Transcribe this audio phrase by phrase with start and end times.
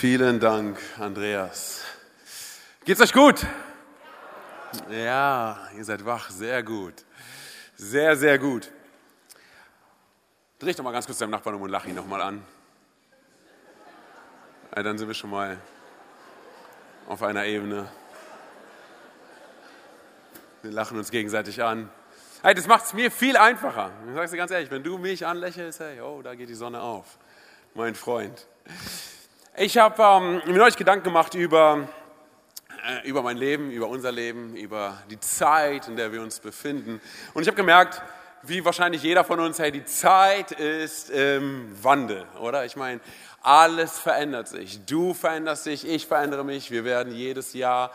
[0.00, 1.82] Vielen Dank, Andreas.
[2.84, 3.46] Geht's euch gut?
[4.90, 6.92] Ja, ihr seid wach, sehr gut.
[7.76, 8.70] Sehr, sehr gut.
[10.58, 12.44] Dreh doch mal ganz kurz deinem Nachbarn um und lach ihn nochmal an.
[14.76, 15.56] Ja, dann sind wir schon mal
[17.08, 17.88] auf einer Ebene.
[20.60, 21.88] Wir lachen uns gegenseitig an.
[22.42, 23.92] Hey, das macht es mir viel einfacher.
[24.08, 26.82] Ich sage dir ganz ehrlich, wenn du mich anlächelst, hey, oh, da geht die Sonne
[26.82, 27.16] auf.
[27.72, 28.46] Mein Freund.
[29.58, 31.88] Ich habe ähm, mir neulich Gedanken gemacht über,
[32.86, 37.00] äh, über mein Leben, über unser Leben, über die Zeit, in der wir uns befinden.
[37.32, 38.02] Und ich habe gemerkt,
[38.42, 42.66] wie wahrscheinlich jeder von uns, hey, die Zeit ist im Wandel, oder?
[42.66, 43.00] Ich meine,
[43.40, 44.84] alles verändert sich.
[44.84, 46.70] Du veränderst dich, ich verändere mich.
[46.70, 47.92] Wir werden jedes Jahr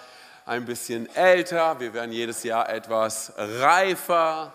[0.47, 4.51] ein bisschen älter, wir werden jedes Jahr etwas reifer.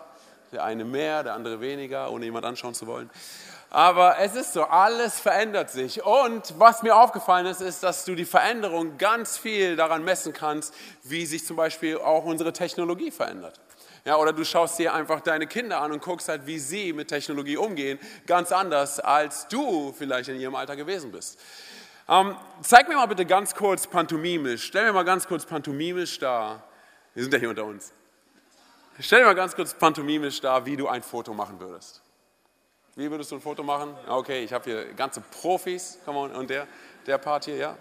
[0.51, 3.11] Der eine mehr, der andere weniger, ohne jemand anschauen zu wollen.
[3.71, 6.05] Aber es ist so, alles verändert sich.
[6.05, 10.73] Und was mir aufgefallen ist, ist, dass du die Veränderung ganz viel daran messen kannst,
[11.03, 13.61] wie sich zum Beispiel auch unsere Technologie verändert.
[14.05, 17.09] Ja, oder du schaust dir einfach deine Kinder an und guckst halt, wie sie mit
[17.09, 21.41] Technologie umgehen, ganz anders, als du vielleicht in ihrem Alter gewesen bist.
[22.09, 26.63] Ähm, zeig mir mal bitte ganz kurz pantomimisch, stell mir mal ganz kurz pantomimisch dar,
[27.15, 27.93] wir sind ja hier unter uns,
[29.01, 32.01] stell mir mal ganz kurz pantomimisch dar, wie du ein Foto machen würdest.
[32.99, 33.95] Wie würdest du ein Foto machen?
[34.09, 35.99] Okay, ich habe hier ganze Profis.
[36.07, 36.33] Come on.
[36.33, 36.67] Und der,
[37.07, 37.77] der Part hier, ja?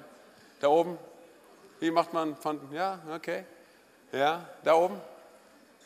[0.59, 0.97] Da oben?
[1.79, 3.45] Wie macht man von, ja, okay.
[4.11, 4.99] Ja, da oben?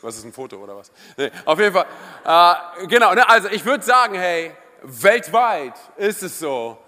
[0.01, 0.91] Was ist ein Foto oder was?
[1.15, 1.85] Nee, auf jeden Fall.
[2.25, 6.79] Äh, genau, ne, also ich würde sagen, hey, weltweit ist es so,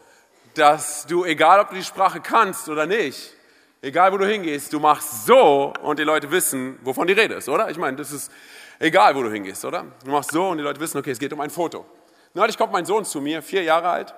[0.56, 3.36] dass du, egal ob du die Sprache kannst oder nicht,
[3.84, 7.50] egal wo du hingehst, du machst so und die Leute wissen, wovon die Rede ist,
[7.50, 7.70] oder?
[7.70, 8.32] Ich meine, das ist
[8.80, 9.86] egal, wo du hingehst, oder?
[10.04, 11.86] Du machst so und die Leute wissen, okay, es geht um ein Foto.
[12.34, 14.16] Neulich kommt mein Sohn zu mir, vier Jahre alt,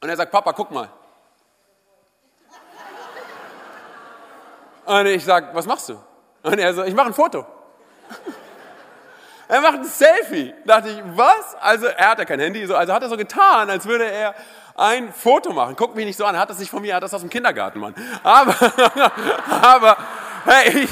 [0.00, 0.88] und er sagt, Papa, guck mal.
[4.84, 5.98] Und ich sage, was machst du?
[6.42, 7.44] Und er so, ich mache ein Foto.
[9.48, 10.54] Er macht ein Selfie.
[10.64, 11.56] Da dachte ich, was?
[11.60, 14.34] Also er hat ja kein Handy, also hat er so getan, als würde er
[14.76, 15.74] ein Foto machen.
[15.76, 17.20] Guck mich nicht so an, er hat das nicht von mir, er hat das aus
[17.20, 17.94] dem Kindergarten, Mann.
[18.22, 18.54] Aber,
[19.62, 19.96] aber,
[20.44, 20.90] hey, ich,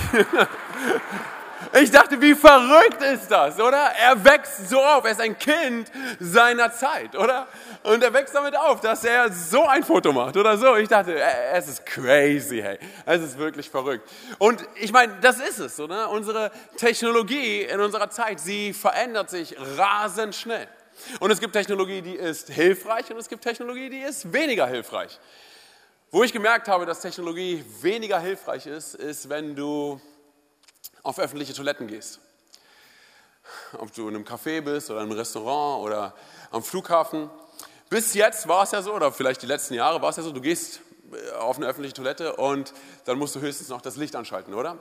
[1.83, 3.93] ich dachte, wie verrückt ist das, oder?
[4.01, 5.91] Er wächst so auf, er ist ein Kind
[6.21, 7.49] seiner Zeit, oder?
[7.83, 10.77] Und er wächst damit auf, dass er so ein Foto macht oder so.
[10.77, 12.79] Ich dachte, äh, es ist crazy, hey.
[13.07, 14.09] Es ist wirklich verrückt.
[14.39, 16.11] Und ich meine, das ist es, oder?
[16.11, 20.69] Unsere Technologie in unserer Zeit, sie verändert sich rasend schnell.
[21.19, 25.19] Und es gibt Technologie, die ist hilfreich und es gibt Technologie, die ist weniger hilfreich.
[26.13, 30.01] Wo ich gemerkt habe, dass Technologie weniger hilfreich ist, ist, wenn du
[31.05, 32.19] auf öffentliche Toiletten gehst.
[33.79, 36.15] Ob du in einem Café bist oder in einem Restaurant oder
[36.51, 37.31] am Flughafen.
[37.91, 40.33] Bis jetzt war es ja so, oder vielleicht die letzten Jahre war es ja so,
[40.33, 40.81] du gehst
[41.13, 42.73] äh, auf eine öffentliche Toilette und
[43.05, 44.79] dann musst du höchstens noch das Licht anschalten, oder?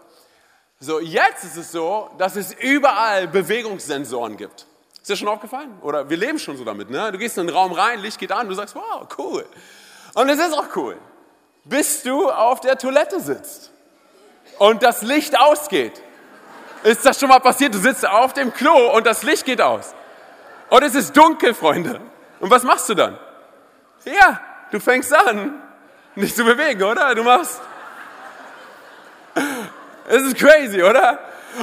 [0.80, 4.66] So, jetzt ist es so, dass es überall Bewegungssensoren gibt.
[5.02, 5.78] Ist dir schon aufgefallen?
[5.82, 7.12] Oder wir leben schon so damit, ne?
[7.12, 9.46] Du gehst in den Raum rein, Licht geht an, du sagst, wow, cool.
[10.14, 10.98] Und es ist auch cool,
[11.66, 13.72] bis du auf der Toilette sitzt
[14.60, 16.02] und das Licht ausgeht.
[16.84, 17.74] Ist das schon mal passiert?
[17.74, 19.94] Du sitzt auf dem Klo und das Licht geht aus.
[20.70, 22.02] Und es ist dunkel, Freunde.
[22.40, 23.18] Und was machst du dann?
[24.06, 25.62] Ja, du fängst an,
[26.16, 27.16] nicht zu bewegen, oder?
[27.16, 27.62] Du machst.
[30.06, 31.18] Es ist crazy, oder?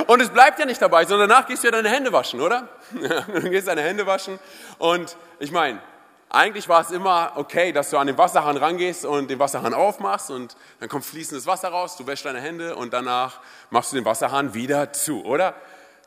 [0.06, 2.68] Und es bleibt ja nicht dabei, sondern danach gehst du ja deine Hände waschen, oder?
[2.90, 4.38] du gehst deine Hände waschen.
[4.78, 5.78] Und ich meine,
[6.32, 10.30] eigentlich war es immer okay, dass du an den Wasserhahn rangehst und den Wasserhahn aufmachst
[10.30, 14.04] und dann kommt fließendes Wasser raus, du wäschst deine Hände und danach machst du den
[14.04, 15.54] Wasserhahn wieder zu, oder?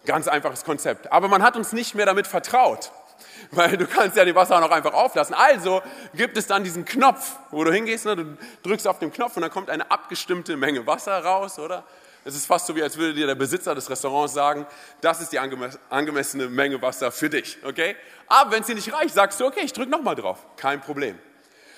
[0.06, 1.12] Ganz einfaches Konzept.
[1.12, 2.94] Aber man hat uns nicht mehr damit vertraut,
[3.52, 5.36] weil du kannst ja den Wasserhahn auch einfach auflassen.
[5.36, 5.82] Also
[6.14, 8.16] gibt es dann diesen Knopf, wo du hingehst, ne?
[8.16, 11.84] du drückst auf den Knopf und dann kommt eine abgestimmte Menge Wasser raus, oder?
[12.26, 14.66] Es ist fast so, wie als würde dir der Besitzer des Restaurants sagen,
[15.02, 17.98] das ist die angemessene Menge Wasser für dich, okay?
[18.34, 21.20] Aber wenn es dir nicht reicht, sagst du, okay, ich drücke nochmal drauf, kein Problem.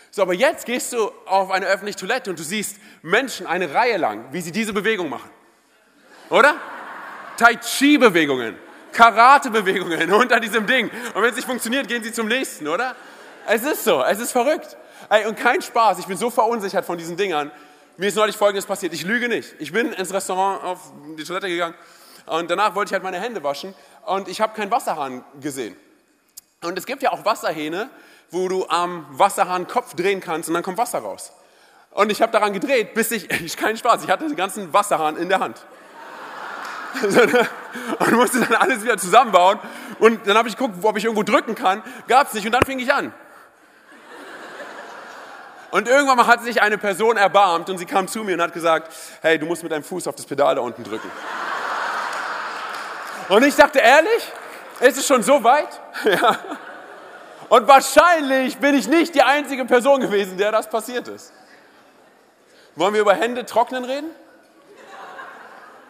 [0.09, 3.97] So, aber jetzt gehst du auf eine öffentliche Toilette und du siehst Menschen eine Reihe
[3.97, 5.29] lang, wie sie diese Bewegung machen.
[6.29, 6.55] Oder?
[7.35, 8.55] Tai Chi-Bewegungen,
[8.93, 10.89] Karate-Bewegungen unter diesem Ding.
[11.13, 12.95] Und wenn es nicht funktioniert, gehen sie zum nächsten, oder?
[13.47, 14.77] Es ist so, es ist verrückt.
[15.09, 17.51] Ey, und kein Spaß, ich bin so verunsichert von diesen Dingern.
[17.97, 18.93] Mir ist neulich Folgendes passiert.
[18.93, 19.55] Ich lüge nicht.
[19.59, 21.75] Ich bin ins Restaurant auf die Toilette gegangen
[22.27, 23.73] und danach wollte ich halt meine Hände waschen
[24.05, 25.75] und ich habe keinen Wasserhahn gesehen.
[26.65, 27.89] Und es gibt ja auch Wasserhähne,
[28.31, 31.31] wo du am Wasserhahn Kopf drehen kannst und dann kommt Wasser raus.
[31.91, 35.17] Und ich habe daran gedreht, bis ich, ich keinen Spaß, ich hatte den ganzen Wasserhahn
[35.17, 35.65] in der Hand.
[37.99, 39.59] und musste dann alles wieder zusammenbauen.
[39.99, 41.83] Und dann habe ich geguckt, ob ich irgendwo drücken kann.
[42.07, 42.45] Gab es nicht.
[42.45, 43.13] Und dann fing ich an.
[45.71, 48.53] Und irgendwann mal hat sich eine Person erbarmt und sie kam zu mir und hat
[48.53, 51.11] gesagt, hey, du musst mit deinem Fuß auf das Pedal da unten drücken.
[53.27, 54.31] Und ich dachte, ehrlich?
[54.79, 55.81] Ist es schon so weit?
[56.05, 56.37] Ja.
[57.47, 61.31] Und wahrscheinlich bin ich nicht die einzige Person gewesen, der das passiert ist.
[62.75, 64.09] Wollen wir über Hände trocknen reden?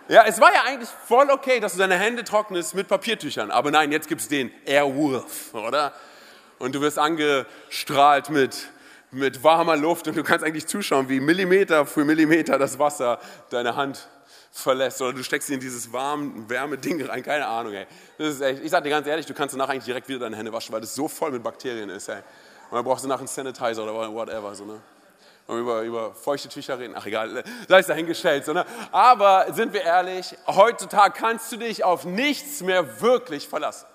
[0.08, 3.50] Ja, es war ja eigentlich voll okay, dass du deine Hände trocknest mit Papiertüchern.
[3.50, 5.94] Aber nein, jetzt gibt es den Airwolf, oder?
[6.60, 8.68] Und du wirst angestrahlt mit,
[9.12, 13.76] mit warmer Luft und du kannst eigentlich zuschauen, wie Millimeter für Millimeter das Wasser deine
[13.76, 14.08] Hand
[14.56, 15.02] verlässt.
[15.02, 17.22] Oder du steckst sie in dieses warme, wärme Ding rein.
[17.22, 17.86] Keine Ahnung, ey.
[18.18, 20.38] Das ist echt, ich sag dir ganz ehrlich, du kannst danach eigentlich direkt wieder deine
[20.38, 22.22] Hände waschen, weil das so voll mit Bakterien ist, ey.
[22.70, 24.82] Und dann brauchst du nachher einen Sanitizer oder whatever, so, ne?
[25.48, 28.46] Und über, über feuchte Tücher reden, ach egal, sei es dahingestellt.
[28.46, 28.66] So, ne?
[28.92, 33.86] Aber sind wir ehrlich, heutzutage kannst du dich auf nichts mehr wirklich verlassen.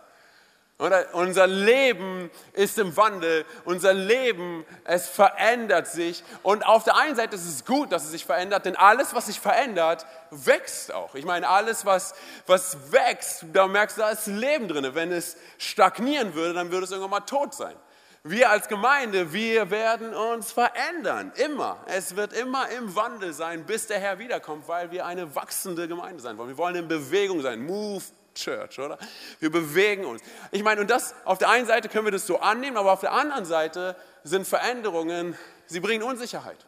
[0.81, 1.15] Oder?
[1.15, 6.25] Unser Leben ist im Wandel, unser Leben, es verändert sich.
[6.43, 9.27] Und auf der einen Seite ist es gut, dass es sich verändert, denn alles, was
[9.27, 11.15] sich verändert, wächst auch.
[11.15, 12.15] Ich meine, alles, was,
[12.47, 14.89] was wächst, da merkst du, da ist Leben drin.
[14.95, 17.77] Wenn es stagnieren würde, dann würde es irgendwann mal tot sein.
[18.23, 21.83] Wir als Gemeinde, wir werden uns verändern, immer.
[21.87, 26.23] Es wird immer im Wandel sein, bis der Herr wiederkommt, weil wir eine wachsende Gemeinde
[26.23, 26.51] sein wollen.
[26.51, 27.65] Wir wollen in Bewegung sein.
[27.65, 28.03] Move
[28.35, 28.99] Church, oder?
[29.39, 30.23] Wir bewegen uns.
[30.51, 33.01] Ich meine, und das, auf der einen Seite können wir das so annehmen, aber auf
[33.01, 35.37] der anderen Seite sind Veränderungen,
[35.67, 36.67] sie bringen Unsicherheit.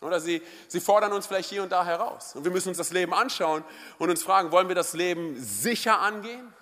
[0.00, 2.34] Oder sie, sie fordern uns vielleicht hier und da heraus.
[2.34, 3.64] Und wir müssen uns das Leben anschauen
[3.98, 6.52] und uns fragen, wollen wir das Leben sicher angehen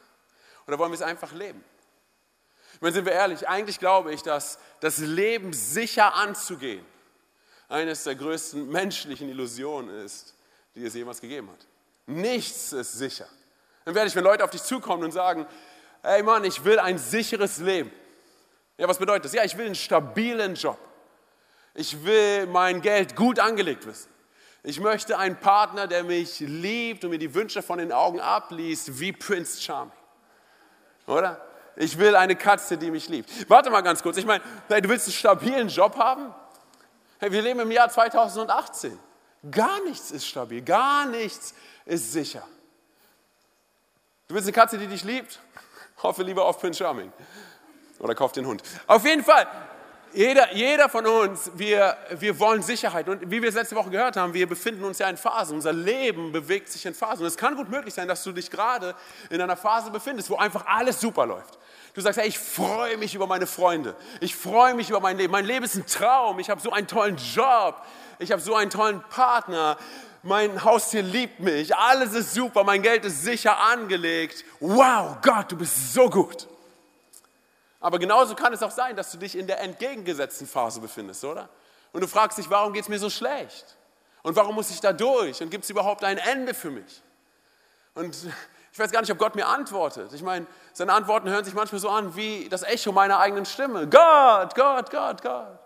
[0.66, 1.64] oder wollen wir es einfach leben?
[2.82, 6.84] meine, sind wir ehrlich, eigentlich glaube ich, dass das Leben sicher anzugehen
[7.68, 10.34] eines der größten menschlichen Illusionen ist,
[10.74, 11.66] die es jemals gegeben hat.
[12.06, 13.28] Nichts ist sicher.
[13.84, 15.46] Dann werde ich, wenn Leute auf dich zukommen und sagen,
[16.02, 17.90] hey Mann, ich will ein sicheres Leben.
[18.78, 19.32] Ja, was bedeutet das?
[19.32, 20.78] Ja, ich will einen stabilen Job.
[21.74, 24.10] Ich will mein Geld gut angelegt wissen.
[24.64, 29.00] Ich möchte einen Partner, der mich liebt und mir die Wünsche von den Augen abliest,
[29.00, 29.92] wie Prince Charming.
[31.06, 31.40] Oder?
[31.74, 33.50] Ich will eine Katze, die mich liebt.
[33.50, 34.18] Warte mal ganz kurz.
[34.18, 36.32] Ich meine, du willst einen stabilen Job haben?
[37.18, 38.98] Hey, wir leben im Jahr 2018.
[39.50, 42.46] Gar nichts ist stabil, gar nichts ist sicher.
[44.32, 45.40] Du willst eine Katze, die dich liebt?
[46.02, 47.12] Hoffe lieber auf Prince Charming.
[47.98, 48.62] Oder kauf den Hund.
[48.86, 49.46] Auf jeden Fall,
[50.14, 53.10] jeder, jeder von uns, wir, wir wollen Sicherheit.
[53.10, 55.56] Und wie wir es letzte Woche gehört haben, wir befinden uns ja in Phasen.
[55.56, 57.24] Unser Leben bewegt sich in Phasen.
[57.24, 58.94] Und es kann gut möglich sein, dass du dich gerade
[59.28, 61.58] in einer Phase befindest, wo einfach alles super läuft.
[61.92, 63.94] Du sagst, hey, ich freue mich über meine Freunde.
[64.20, 65.30] Ich freue mich über mein Leben.
[65.30, 66.38] Mein Leben ist ein Traum.
[66.38, 67.76] Ich habe so einen tollen Job.
[68.18, 69.76] Ich habe so einen tollen Partner.
[70.22, 71.74] Mein Haustier liebt mich.
[71.74, 72.62] Alles ist super.
[72.62, 74.44] Mein Geld ist sicher angelegt.
[74.60, 76.46] Wow, Gott, du bist so gut.
[77.80, 81.48] Aber genauso kann es auch sein, dass du dich in der entgegengesetzten Phase befindest, oder?
[81.92, 83.76] Und du fragst dich, warum geht es mir so schlecht?
[84.22, 85.42] Und warum muss ich da durch?
[85.42, 87.02] Und gibt es überhaupt ein Ende für mich?
[87.94, 88.16] Und
[88.72, 90.12] ich weiß gar nicht, ob Gott mir antwortet.
[90.12, 93.88] Ich meine, seine Antworten hören sich manchmal so an wie das Echo meiner eigenen Stimme.
[93.88, 95.58] Gott, Gott, Gott, Gott.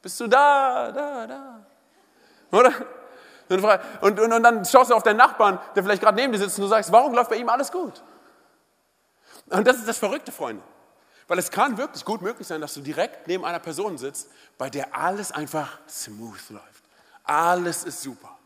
[0.00, 1.66] Bist du da, da, da?
[2.50, 2.72] Oder?
[3.48, 3.64] Und,
[4.00, 6.64] und, und dann schaust du auf deinen Nachbarn, der vielleicht gerade neben dir sitzt und
[6.64, 8.02] du sagst, warum läuft bei ihm alles gut?
[9.50, 10.62] Und das ist das Verrückte, Freunde.
[11.26, 14.70] Weil es kann wirklich gut möglich sein, dass du direkt neben einer Person sitzt, bei
[14.70, 16.84] der alles einfach smooth läuft.
[17.24, 18.38] Alles ist super.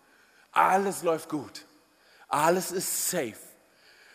[0.50, 1.64] Alles läuft gut.
[2.28, 3.36] Alles ist safe.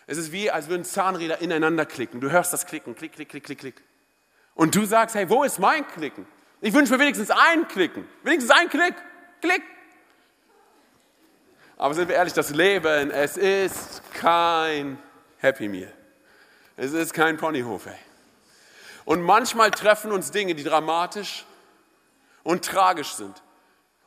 [0.05, 2.21] Es ist wie, als würden Zahnräder ineinander klicken.
[2.21, 3.81] Du hörst das Klicken, klick, klick, klick, klick, klick.
[4.55, 6.25] Und du sagst, hey, wo ist mein Klicken?
[6.61, 8.07] Ich wünsche mir wenigstens ein Klicken.
[8.23, 8.95] Wenigstens ein Klick.
[9.41, 9.61] Klick.
[11.77, 14.97] Aber sind wir ehrlich, das Leben, es ist kein
[15.37, 15.93] Happy Meal.
[16.75, 17.95] Es ist kein Ponyhof, ey.
[19.05, 21.45] Und manchmal treffen uns Dinge, die dramatisch
[22.43, 23.41] und tragisch sind.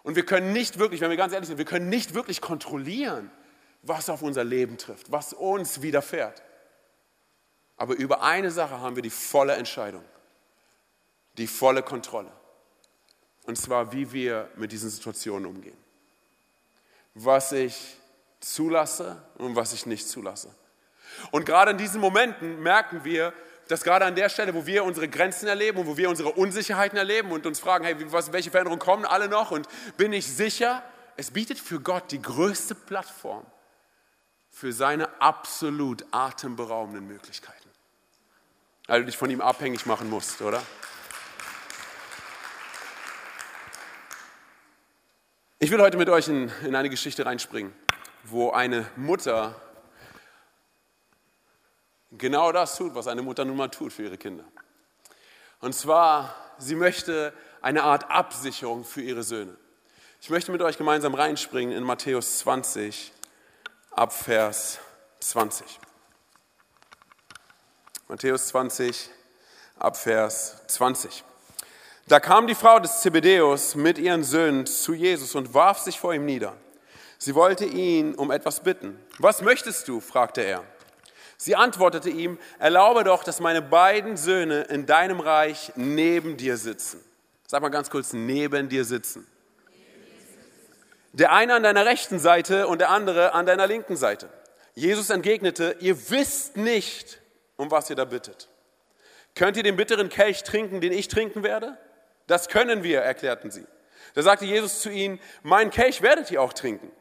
[0.03, 3.31] Und wir können nicht wirklich, wenn wir ganz ehrlich sind, wir können nicht wirklich kontrollieren,
[3.83, 6.43] was auf unser Leben trifft, was uns widerfährt.
[7.77, 10.05] Aber über eine Sache haben wir die volle Entscheidung,
[11.39, 12.31] die volle Kontrolle.
[13.45, 15.80] Und zwar, wie wir mit diesen Situationen umgehen.
[17.15, 17.97] Was ich
[18.41, 20.55] zulasse und was ich nicht zulasse.
[21.31, 23.33] Und gerade in diesen Momenten merken wir,
[23.69, 26.99] dass gerade an der Stelle, wo wir unsere Grenzen erleben und wo wir unsere Unsicherheiten
[26.99, 30.83] erleben und uns fragen, hey, was, welche Veränderungen kommen alle noch und bin ich sicher?
[31.17, 33.45] Es bietet für Gott die größte Plattform
[34.51, 37.71] für seine absolut atemberaubenden Möglichkeiten.
[38.87, 40.63] Weil du dich von ihm abhängig machen musst, oder?
[45.63, 47.75] Ich will heute mit euch in, in eine Geschichte reinspringen,
[48.25, 49.61] wo eine Mutter
[52.13, 54.45] genau das tut, was eine Mutter nun mal tut für ihre Kinder.
[55.61, 59.55] Und zwar, sie möchte eine Art Absicherung für ihre Söhne.
[60.23, 63.13] Ich möchte mit euch gemeinsam reinspringen in Matthäus 20,
[63.91, 64.79] ab Vers
[65.21, 65.79] 20.
[68.09, 69.11] Matthäus 20,
[69.79, 71.23] ab Vers 20.
[72.11, 76.13] Da kam die Frau des Zebedäus mit ihren Söhnen zu Jesus und warf sich vor
[76.13, 76.57] ihm nieder.
[77.19, 78.99] Sie wollte ihn um etwas bitten.
[79.19, 80.01] Was möchtest du?
[80.01, 80.65] fragte er.
[81.37, 87.01] Sie antwortete ihm, erlaube doch, dass meine beiden Söhne in deinem Reich neben dir sitzen.
[87.47, 89.25] Sag mal ganz kurz, neben dir sitzen.
[91.13, 94.29] Der eine an deiner rechten Seite und der andere an deiner linken Seite.
[94.75, 97.21] Jesus entgegnete, ihr wisst nicht,
[97.57, 98.49] um was ihr da bittet.
[99.37, 101.79] Könnt ihr den bitteren Kelch trinken, den ich trinken werde?
[102.31, 103.67] Das können wir, erklärten sie.
[104.15, 106.93] Da sagte Jesus zu ihnen, mein Kelch werdet ihr auch trinken.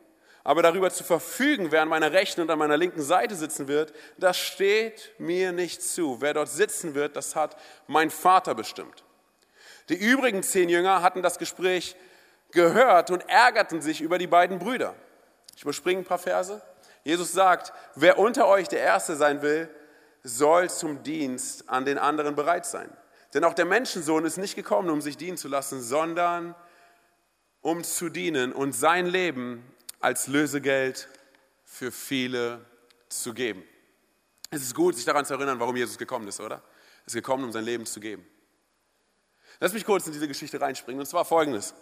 [0.43, 3.93] Aber darüber zu verfügen, wer an meiner rechten und an meiner linken Seite sitzen wird,
[4.17, 6.19] das steht mir nicht zu.
[6.19, 7.55] Wer dort sitzen wird, das hat
[7.85, 9.03] mein Vater bestimmt.
[9.89, 11.95] Die übrigen zehn Jünger hatten das Gespräch
[12.49, 14.95] gehört und ärgerten sich über die beiden Brüder.
[15.55, 16.59] Ich überspringe ein paar Verse.
[17.03, 19.69] Jesus sagt, wer unter euch der Erste sein will,
[20.23, 22.89] soll zum Dienst an den anderen bereit sein.
[23.33, 26.55] Denn auch der Menschensohn ist nicht gekommen, um sich dienen zu lassen, sondern
[27.61, 29.63] um zu dienen und sein Leben
[29.99, 31.07] als Lösegeld
[31.63, 32.65] für viele
[33.09, 33.63] zu geben.
[34.49, 36.55] Es ist gut, sich daran zu erinnern, warum Jesus gekommen ist, oder?
[36.55, 38.25] Er ist gekommen, um sein Leben zu geben.
[39.59, 41.75] Lass mich kurz in diese Geschichte reinspringen, und zwar folgendes.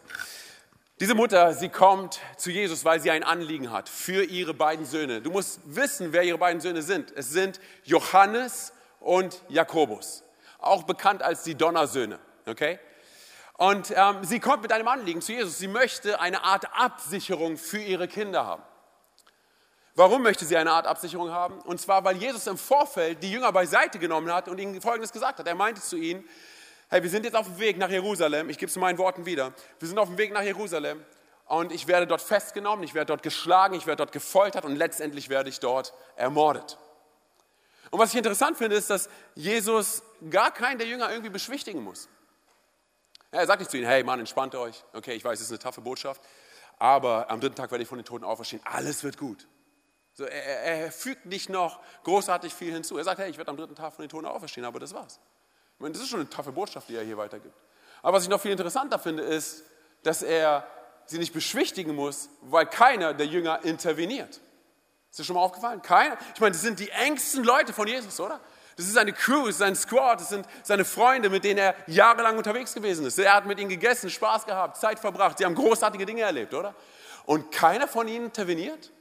[1.00, 5.22] Diese Mutter, sie kommt zu Jesus, weil sie ein Anliegen hat für ihre beiden Söhne.
[5.22, 7.12] Du musst wissen, wer ihre beiden Söhne sind.
[7.16, 10.24] Es sind Johannes und Jakobus,
[10.60, 12.20] auch bekannt als die Donnersöhne.
[12.46, 12.80] Okay?
[13.58, 15.58] Und ähm, sie kommt mit einem Anliegen zu Jesus.
[15.58, 18.64] Sie möchte eine Art Absicherung für ihre Kinder haben.
[19.96, 21.60] Warum möchte sie eine Art Absicherung haben?
[21.62, 25.40] Und zwar, weil Jesus im Vorfeld die Jünger beiseite genommen hat und ihnen Folgendes gesagt
[25.40, 25.48] hat.
[25.48, 26.24] Er meinte zu ihnen,
[26.90, 29.26] hey, wir sind jetzt auf dem Weg nach Jerusalem, ich gebe es in meinen Worten
[29.26, 31.04] wieder, wir sind auf dem Weg nach Jerusalem
[31.48, 35.30] und ich werde dort festgenommen, ich werde dort geschlagen, ich werde dort gefoltert und letztendlich
[35.30, 36.78] werde ich dort ermordet.
[37.90, 42.10] Und was ich interessant finde, ist, dass Jesus gar keinen der Jünger irgendwie beschwichtigen muss.
[43.32, 45.60] Er sagt nicht zu ihnen, hey Mann, entspannt euch, okay, ich weiß, es ist eine
[45.60, 46.22] taffe Botschaft,
[46.80, 49.48] aber am dritten Tag werde ich von den Toten auferstehen, alles wird gut.
[50.14, 52.98] So, er, er, fügt nicht noch großartig viel hinzu.
[52.98, 55.20] Er sagt, hey, ich werde am dritten Tag von den Toten auferstehen, aber das war's.
[55.76, 57.54] Ich meine, das ist schon eine taffe Botschaft, die er hier weitergibt.
[58.02, 59.64] Aber was ich noch viel interessanter finde, ist,
[60.02, 60.66] dass er
[61.06, 64.42] sie nicht beschwichtigen muss, weil keiner der Jünger interveniert.
[65.12, 65.84] Ist dir schon mal aufgefallen?
[65.84, 66.18] Keiner.
[66.34, 68.40] Ich meine, das sind die engsten Leute von Jesus, oder?
[68.78, 71.76] Das ist seine Crew, das ist sein Squad, das sind seine Freunde, mit denen er
[71.88, 73.18] jahrelang unterwegs gewesen ist.
[73.18, 75.40] Er hat mit ihnen gegessen, Spaß gehabt, Zeit verbracht.
[75.40, 76.76] Sie haben großartige Dinge erlebt, oder?
[77.26, 78.92] Und keiner von ihnen interveniert?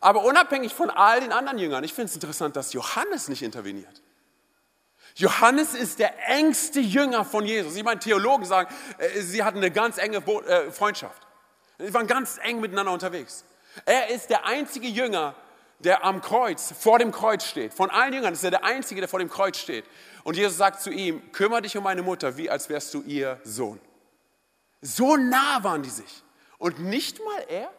[0.00, 4.02] Aber unabhängig von all den anderen Jüngern, ich finde es interessant, dass Johannes nicht interveniert.
[5.14, 7.76] Johannes ist der engste Jünger von Jesus.
[7.76, 11.22] Ich meine, Theologen sagen, äh, sie hatten eine ganz enge äh, Freundschaft.
[11.78, 13.44] Sie waren ganz eng miteinander unterwegs.
[13.84, 15.36] Er ist der einzige Jünger,
[15.84, 17.74] der am Kreuz, vor dem Kreuz steht.
[17.74, 19.84] Von allen Jüngern ist er der einzige, der vor dem Kreuz steht.
[20.24, 23.40] Und Jesus sagt zu ihm, kümmere dich um meine Mutter, wie als wärst du ihr
[23.44, 23.80] Sohn.
[24.80, 26.22] So nah waren die sich.
[26.58, 27.70] Und nicht mal er.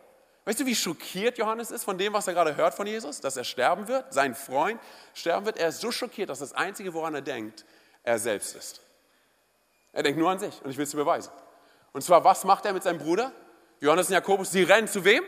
[0.45, 3.21] Weißt du, wie schockiert Johannes ist von dem, was er gerade hört von Jesus?
[3.21, 4.79] Dass er sterben wird, sein Freund
[5.13, 5.57] sterben wird.
[5.57, 7.63] Er ist so schockiert, dass das Einzige, woran er denkt,
[8.03, 8.81] er selbst ist.
[9.93, 11.31] Er denkt nur an sich und ich will es dir beweisen.
[11.93, 13.31] Und zwar, was macht er mit seinem Bruder?
[13.79, 15.23] Johannes und Jakobus, sie rennen zu wem?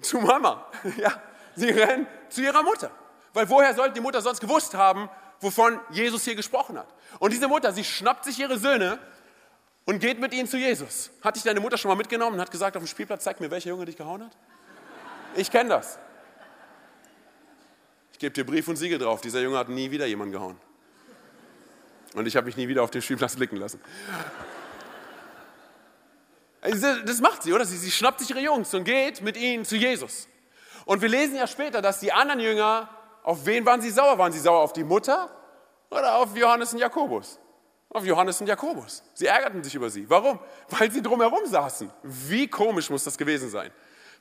[0.00, 0.66] Zu Mama.
[0.96, 1.20] Ja,
[1.54, 2.90] sie rennen zu ihrer Mutter.
[3.32, 5.08] Weil woher sollte die Mutter sonst gewusst haben,
[5.40, 6.88] wovon Jesus hier gesprochen hat?
[7.18, 8.98] Und diese Mutter, sie schnappt sich ihre Söhne
[9.84, 11.10] und geht mit ihnen zu Jesus.
[11.22, 13.50] Hat dich deine Mutter schon mal mitgenommen und hat gesagt auf dem Spielplatz, zeig mir,
[13.50, 14.36] welcher Junge dich gehauen hat?
[15.34, 15.98] Ich kenne das.
[18.12, 20.56] Ich gebe dir Brief und Siegel drauf, dieser Junge hat nie wieder jemanden gehauen.
[22.14, 23.80] Und ich habe mich nie wieder auf dem Spielplatz blicken lassen.
[26.70, 27.64] Das macht sie, oder?
[27.64, 30.28] Sie, sie schnappt sich ihre Jungs und geht mit ihnen zu Jesus.
[30.84, 32.88] Und wir lesen ja später, dass die anderen Jünger,
[33.22, 34.18] auf wen waren sie sauer?
[34.18, 35.30] Waren sie sauer auf die Mutter
[35.90, 37.38] oder auf Johannes und Jakobus?
[37.90, 39.02] auf Johannes und Jakobus.
[39.14, 40.08] Sie ärgerten sich über sie.
[40.08, 40.38] Warum?
[40.68, 41.90] Weil sie drumherum saßen.
[42.02, 43.70] Wie komisch muss das gewesen sein?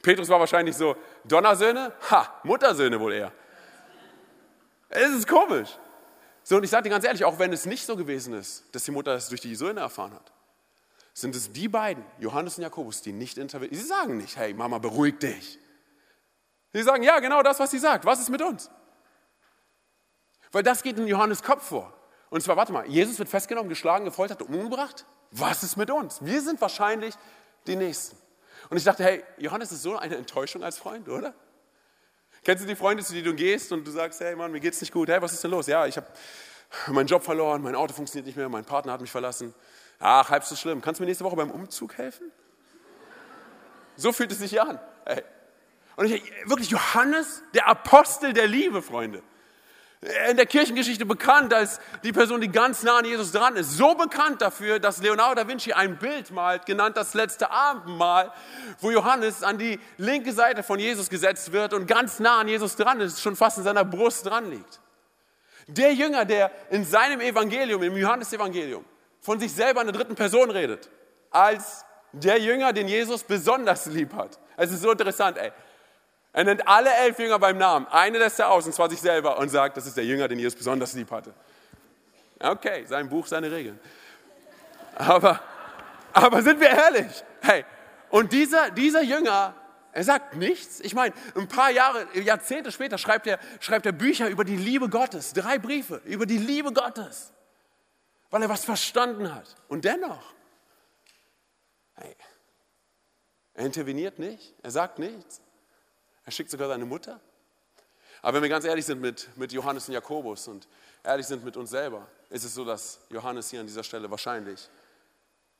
[0.01, 1.91] Petrus war wahrscheinlich so, Donnersöhne?
[2.09, 3.31] Ha, Muttersöhne wohl eher.
[4.89, 5.69] Es ist komisch.
[6.43, 8.85] So, und ich sage dir ganz ehrlich, auch wenn es nicht so gewesen ist, dass
[8.85, 10.31] die Mutter es durch die Söhne erfahren hat,
[11.17, 13.75] sind es die beiden, Johannes und Jakobus, die nicht intervenieren.
[13.75, 15.57] Sie sagen nicht, hey Mama, beruhig dich.
[16.73, 18.05] Sie sagen, ja, genau das, was sie sagt.
[18.05, 18.69] Was ist mit uns?
[20.51, 21.91] Weil das geht in Johannes Kopf vor.
[22.29, 25.07] Und zwar, warte mal, Jesus wird festgenommen, geschlagen, gefoltert und umgebracht?
[25.31, 26.23] Was ist mit uns?
[26.23, 27.15] Wir sind wahrscheinlich
[27.65, 28.15] die Nächsten.
[28.69, 31.33] Und ich dachte, hey, Johannes ist so eine Enttäuschung als Freund, oder?
[32.43, 34.81] Kennst du die Freunde, zu denen du gehst und du sagst, hey Mann, mir geht's
[34.81, 35.65] nicht gut, hey, was ist denn los?
[35.65, 36.05] Ja, ich habe
[36.89, 39.55] mein Job verloren, mein Auto funktioniert nicht mehr, mein Partner hat mich verlassen.
[39.99, 40.81] Ach, halb so schlimm.
[40.81, 42.31] Kannst du mir nächste Woche beim Umzug helfen?
[43.95, 44.79] So fühlt es sich an.
[45.05, 45.23] Hey.
[45.95, 49.23] Und ich, wirklich Johannes, der Apostel der Liebe, Freunde.
[50.29, 53.71] In der Kirchengeschichte bekannt als die Person, die ganz nah an Jesus dran ist.
[53.71, 58.31] So bekannt dafür, dass Leonardo da Vinci ein Bild malt, genannt das letzte Abendmahl,
[58.79, 62.75] wo Johannes an die linke Seite von Jesus gesetzt wird und ganz nah an Jesus
[62.75, 64.79] dran ist, schon fast in seiner Brust dran liegt.
[65.65, 68.85] Der Jünger, der in seinem Evangelium, im Johannesevangelium,
[69.27, 70.87] von sich selber in der dritten Person redet,
[71.31, 74.39] als der Jünger, den Jesus besonders lieb hat.
[74.55, 75.51] Es ist so interessant, ey.
[76.31, 77.87] Er nennt alle elf Jünger beim Namen.
[77.87, 80.39] Eine lässt er aus, und zwar sich selber, und sagt, das ist der Jünger, den
[80.39, 81.33] Jesus besonders lieb hatte.
[82.39, 83.77] Okay, sein Buch, seine Regeln.
[84.95, 85.41] Aber,
[86.13, 87.21] aber sind wir ehrlich?
[87.41, 87.65] Hey,
[88.09, 89.55] und dieser, dieser Jünger,
[89.91, 90.79] er sagt nichts.
[90.79, 94.87] Ich meine, ein paar Jahre, Jahrzehnte später schreibt er, schreibt er Bücher über die Liebe
[94.87, 95.33] Gottes.
[95.33, 97.33] Drei Briefe über die Liebe Gottes.
[98.29, 99.55] Weil er was verstanden hat.
[99.67, 100.33] Und dennoch,
[101.95, 102.15] hey,
[103.53, 105.41] er interveniert nicht, er sagt nichts.
[106.25, 107.19] Er schickt sogar seine Mutter.
[108.21, 110.67] Aber wenn wir ganz ehrlich sind mit, mit Johannes und Jakobus und
[111.03, 114.69] ehrlich sind mit uns selber, ist es so, dass Johannes hier an dieser Stelle wahrscheinlich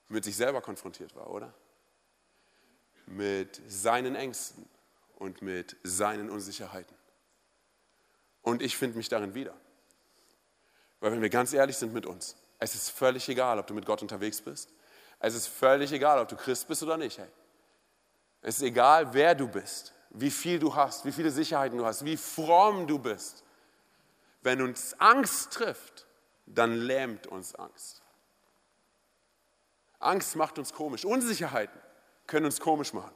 [0.09, 1.53] mit sich selber konfrontiert war, oder?
[3.05, 4.67] Mit seinen Ängsten
[5.15, 6.95] und mit seinen Unsicherheiten.
[8.41, 9.55] Und ich finde mich darin wieder.
[10.99, 13.85] Weil wenn wir ganz ehrlich sind mit uns, es ist völlig egal, ob du mit
[13.85, 14.73] Gott unterwegs bist.
[15.19, 17.17] Es ist völlig egal, ob du Christ bist oder nicht.
[17.17, 17.27] Hey.
[18.41, 22.05] Es ist egal, wer du bist wie viel du hast, wie viele Sicherheiten du hast,
[22.05, 23.43] wie fromm du bist.
[24.41, 26.05] Wenn uns Angst trifft,
[26.45, 28.01] dann lähmt uns Angst.
[29.99, 31.05] Angst macht uns komisch.
[31.05, 31.79] Unsicherheiten
[32.25, 33.13] können uns komisch machen.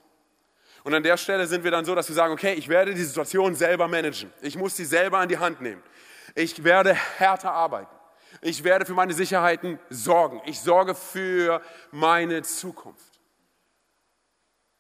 [0.84, 3.04] Und an der Stelle sind wir dann so, dass wir sagen, okay, ich werde die
[3.04, 4.34] Situation selber managen.
[4.42, 5.84] Ich muss sie selber an die Hand nehmen.
[6.34, 7.96] Ich werde härter arbeiten.
[8.42, 10.42] Ich werde für meine Sicherheiten sorgen.
[10.46, 11.62] Ich sorge für
[11.92, 13.20] meine Zukunft.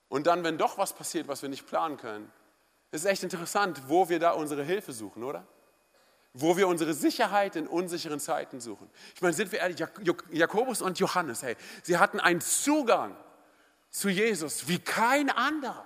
[0.09, 2.31] Und dann, wenn doch was passiert, was wir nicht planen können,
[2.91, 5.47] ist echt interessant, wo wir da unsere Hilfe suchen, oder?
[6.33, 8.89] Wo wir unsere Sicherheit in unsicheren Zeiten suchen.
[9.15, 9.79] Ich meine, sind wir ehrlich,
[10.31, 13.15] Jakobus und Johannes, hey, sie hatten einen Zugang
[13.89, 15.85] zu Jesus wie kein anderer.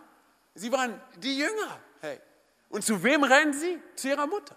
[0.54, 2.20] Sie waren die Jünger, hey.
[2.70, 3.80] Und zu wem rennen sie?
[3.96, 4.56] Zu ihrer Mutter.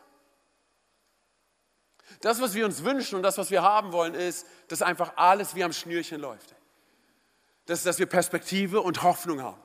[2.20, 5.54] Das, was wir uns wünschen und das, was wir haben wollen, ist, dass einfach alles
[5.54, 6.54] wie am Schnürchen läuft
[7.68, 9.60] dass, dass wir Perspektive und Hoffnung haben.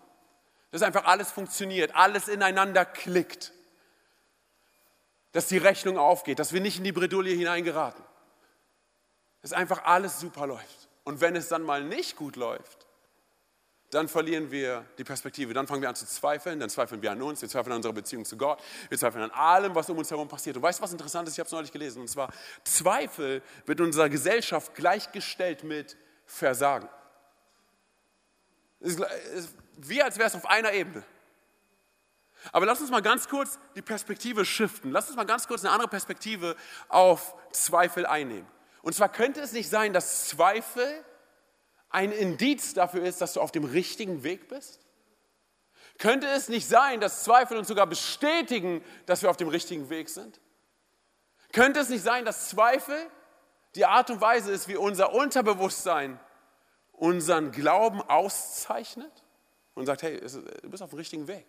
[0.71, 3.53] Dass einfach alles funktioniert, alles ineinander klickt.
[5.31, 8.03] Dass die Rechnung aufgeht, dass wir nicht in die Bredouille hineingeraten.
[9.41, 10.89] Dass einfach alles super läuft.
[11.05, 12.82] Und wenn es dann mal nicht gut läuft,
[13.93, 15.53] dann verlieren wir die Perspektive.
[15.53, 17.93] Dann fangen wir an zu zweifeln, dann zweifeln wir an uns, wir zweifeln an unserer
[17.93, 20.57] Beziehung zu Gott, wir zweifeln an allem, was um uns herum passiert.
[20.57, 21.35] Und weißt du, was interessant ist?
[21.35, 22.01] Ich habe es neulich gelesen.
[22.01, 22.31] Und zwar,
[22.63, 26.89] Zweifel wird in unserer Gesellschaft gleichgestellt mit Versagen.
[28.79, 31.03] Es ist wie als wäre es auf einer Ebene.
[32.51, 34.91] Aber lass uns mal ganz kurz die Perspektive shiften.
[34.91, 36.55] Lass uns mal ganz kurz eine andere Perspektive
[36.89, 38.47] auf Zweifel einnehmen.
[38.81, 41.03] Und zwar könnte es nicht sein, dass Zweifel
[41.93, 44.79] ein Indiz dafür ist, dass du auf dem richtigen Weg bist?
[45.99, 50.09] Könnte es nicht sein, dass Zweifel uns sogar bestätigen, dass wir auf dem richtigen Weg
[50.09, 50.41] sind?
[51.51, 52.97] Könnte es nicht sein, dass Zweifel
[53.75, 56.19] die Art und Weise ist, wie unser Unterbewusstsein
[56.93, 59.11] unseren Glauben auszeichnet
[59.75, 61.45] und sagt, hey, du bist auf dem richtigen Weg.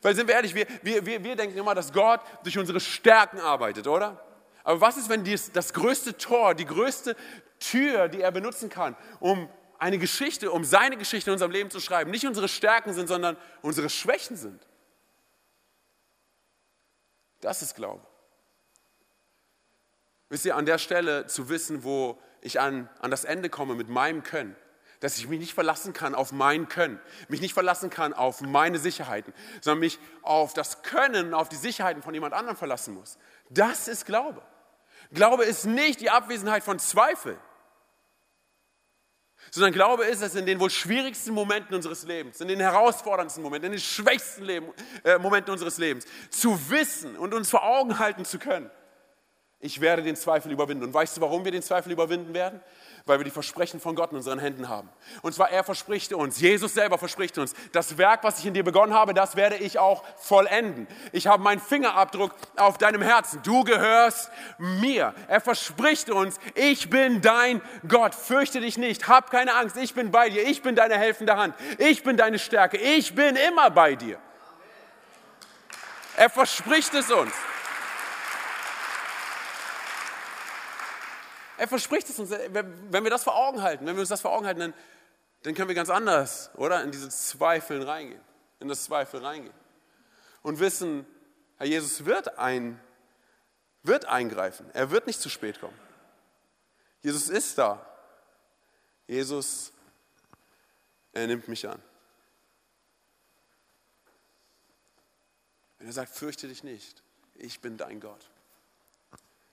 [0.00, 3.40] Weil sind wir ehrlich, wir, wir, wir, wir denken immer, dass Gott durch unsere Stärken
[3.40, 4.24] arbeitet, oder?
[4.64, 7.16] Aber was ist, wenn dies, das größte Tor, die größte
[7.58, 9.48] Tür, die er benutzen kann, um
[9.78, 13.36] eine Geschichte, um seine Geschichte in unserem Leben zu schreiben, nicht unsere Stärken sind, sondern
[13.62, 14.66] unsere Schwächen sind?
[17.40, 18.06] Das ist Glaube.
[20.28, 23.88] Wisst ihr, an der Stelle zu wissen, wo ich an, an das Ende komme mit
[23.88, 24.56] meinem Können,
[25.02, 28.78] dass ich mich nicht verlassen kann auf mein Können, mich nicht verlassen kann auf meine
[28.78, 33.18] Sicherheiten, sondern mich auf das Können, auf die Sicherheiten von jemand anderem verlassen muss.
[33.50, 34.40] Das ist Glaube.
[35.10, 37.36] Glaube ist nicht die Abwesenheit von Zweifel,
[39.50, 43.66] sondern Glaube ist es in den wohl schwierigsten Momenten unseres Lebens, in den herausforderndsten Momenten,
[43.66, 48.24] in den schwächsten Leben, äh, Momenten unseres Lebens, zu wissen und uns vor Augen halten
[48.24, 48.70] zu können,
[49.64, 50.82] ich werde den Zweifel überwinden.
[50.82, 52.60] Und weißt du, warum wir den Zweifel überwinden werden?
[53.06, 54.88] Weil wir die Versprechen von Gott in unseren Händen haben.
[55.22, 58.64] Und zwar, er verspricht uns, Jesus selber verspricht uns, das Werk, was ich in dir
[58.64, 60.86] begonnen habe, das werde ich auch vollenden.
[61.12, 63.40] Ich habe meinen Fingerabdruck auf deinem Herzen.
[63.42, 65.14] Du gehörst mir.
[65.28, 68.14] Er verspricht uns, ich bin dein Gott.
[68.14, 69.08] Fürchte dich nicht.
[69.08, 69.76] Hab keine Angst.
[69.76, 70.46] Ich bin bei dir.
[70.46, 71.54] Ich bin deine helfende Hand.
[71.78, 72.76] Ich bin deine Stärke.
[72.76, 74.18] Ich bin immer bei dir.
[76.16, 77.32] Er verspricht es uns.
[81.62, 84.32] Er verspricht es uns, wenn wir das vor Augen halten, wenn wir uns das vor
[84.32, 84.74] Augen halten, dann,
[85.44, 86.82] dann können wir ganz anders, oder?
[86.82, 88.20] In diese Zweifel reingehen,
[88.58, 89.54] in das Zweifel reingehen.
[90.42, 91.06] Und wissen,
[91.58, 92.80] Herr Jesus wird, ein,
[93.84, 95.78] wird eingreifen, er wird nicht zu spät kommen.
[97.00, 97.86] Jesus ist da.
[99.06, 99.72] Jesus,
[101.12, 101.80] er nimmt mich an.
[105.78, 107.04] Wenn er sagt, fürchte dich nicht,
[107.36, 108.30] ich bin dein Gott.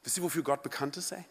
[0.02, 1.12] Wisst ihr, wofür Gott bekannt ist?
[1.12, 1.24] Ey?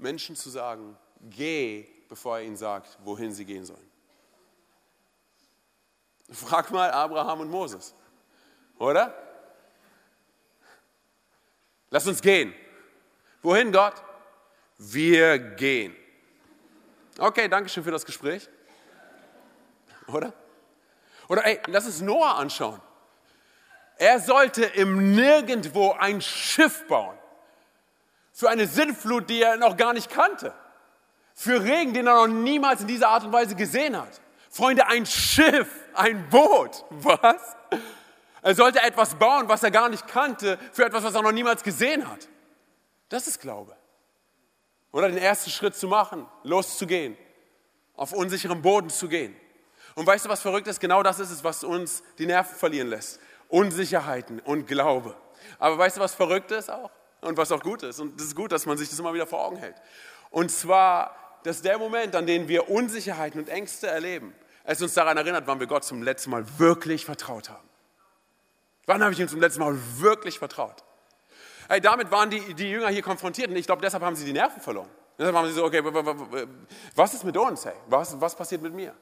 [0.00, 3.90] Menschen zu sagen, geh, bevor er ihnen sagt, wohin sie gehen sollen.
[6.30, 7.94] Frag mal Abraham und Moses,
[8.78, 9.14] oder?
[11.90, 12.54] Lass uns gehen.
[13.42, 13.94] Wohin, Gott?
[14.78, 15.96] Wir gehen.
[17.18, 18.48] Okay, danke schön für das Gespräch.
[20.06, 20.32] Oder?
[21.28, 22.80] Oder ey, lass uns Noah anschauen.
[23.96, 27.19] Er sollte im Nirgendwo ein Schiff bauen.
[28.40, 30.54] Für eine Sintflut, die er noch gar nicht kannte.
[31.34, 34.18] Für Regen, den er noch niemals in dieser Art und Weise gesehen hat.
[34.48, 36.86] Freunde, ein Schiff, ein Boot.
[36.88, 37.54] Was?
[38.40, 41.62] Er sollte etwas bauen, was er gar nicht kannte, für etwas, was er noch niemals
[41.62, 42.30] gesehen hat.
[43.10, 43.76] Das ist Glaube.
[44.90, 47.18] Oder den ersten Schritt zu machen, loszugehen,
[47.94, 49.36] auf unsicherem Boden zu gehen.
[49.96, 50.80] Und weißt du, was verrückt ist?
[50.80, 53.20] Genau das ist es, was uns die Nerven verlieren lässt.
[53.48, 55.14] Unsicherheiten und Glaube.
[55.58, 56.90] Aber weißt du, was verrückt ist auch?
[57.20, 58.00] Und was auch gut ist.
[58.00, 59.76] Und es ist gut, dass man sich das immer wieder vor Augen hält.
[60.30, 65.16] Und zwar, dass der Moment, an dem wir Unsicherheiten und Ängste erleben, es uns daran
[65.16, 67.68] erinnert, wann wir Gott zum letzten Mal wirklich vertraut haben.
[68.86, 70.84] Wann habe ich ihm zum letzten Mal wirklich vertraut?
[71.68, 74.32] Hey, damit waren die, die Jünger hier konfrontiert und ich glaube, deshalb haben sie die
[74.32, 74.90] Nerven verloren.
[75.18, 75.82] Deshalb haben sie so, okay,
[76.94, 77.64] was ist mit uns?
[77.64, 77.74] Hey?
[77.88, 78.94] Was, was passiert mit mir?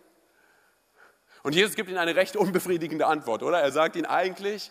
[1.42, 3.60] Und Jesus gibt ihnen eine recht unbefriedigende Antwort, oder?
[3.60, 4.70] Er sagt ihnen eigentlich,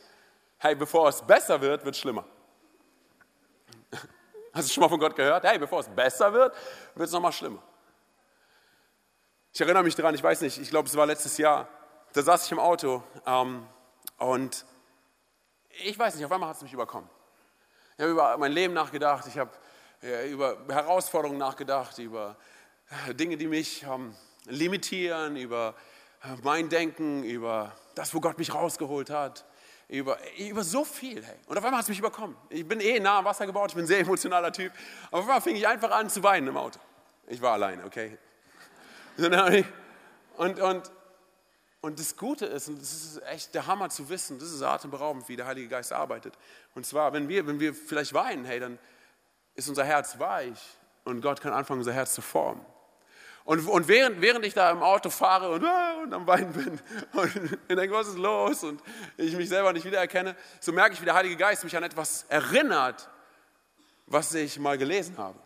[0.58, 2.26] hey, bevor es besser wird, wird es schlimmer.
[4.58, 5.44] Hast du schon mal von Gott gehört?
[5.44, 6.56] Hey, bevor es besser wird,
[6.96, 7.62] wird es nochmal schlimmer.
[9.54, 11.68] Ich erinnere mich daran, ich weiß nicht, ich glaube, es war letztes Jahr,
[12.14, 13.68] da saß ich im Auto ähm,
[14.18, 14.66] und
[15.86, 17.08] ich weiß nicht, auf einmal hat es mich überkommen.
[17.98, 19.52] Ich habe über mein Leben nachgedacht, ich habe
[20.02, 22.36] äh, über Herausforderungen nachgedacht, über
[23.08, 24.16] äh, Dinge, die mich ähm,
[24.46, 25.76] limitieren, über
[26.42, 29.46] mein Denken, über das, wo Gott mich rausgeholt hat,
[29.90, 31.24] über, über so viel.
[31.24, 31.36] Hey.
[31.48, 32.36] Und auf einmal hat es mich überkommen.
[32.50, 34.72] Ich bin eh nah am Wasser gebaut, ich bin ein sehr emotionaler Typ.
[35.12, 36.80] Auf einmal fing ich einfach an zu weinen im Auto.
[37.28, 38.18] Ich war alleine, okay?
[40.38, 40.92] Und, und,
[41.82, 45.28] und das Gute ist, und das ist echt der Hammer zu wissen, das ist atemberaubend,
[45.30, 46.36] wie der Heilige Geist arbeitet.
[46.76, 48.78] Und zwar, wenn wir, wenn wir vielleicht weinen, hey, dann
[49.56, 50.60] ist unser Herz weich
[51.06, 52.64] und Gott kann anfangen, unser Herz zu formen.
[53.48, 56.82] Und, und während, während ich da im Auto fahre und, ah, und am Weinen bin
[57.14, 57.34] und
[57.70, 58.82] ich denke, was ist los und
[59.16, 62.26] ich mich selber nicht wiedererkenne, so merke ich, wie der Heilige Geist mich an etwas
[62.28, 63.10] erinnert,
[64.06, 65.40] was ich mal gelesen habe.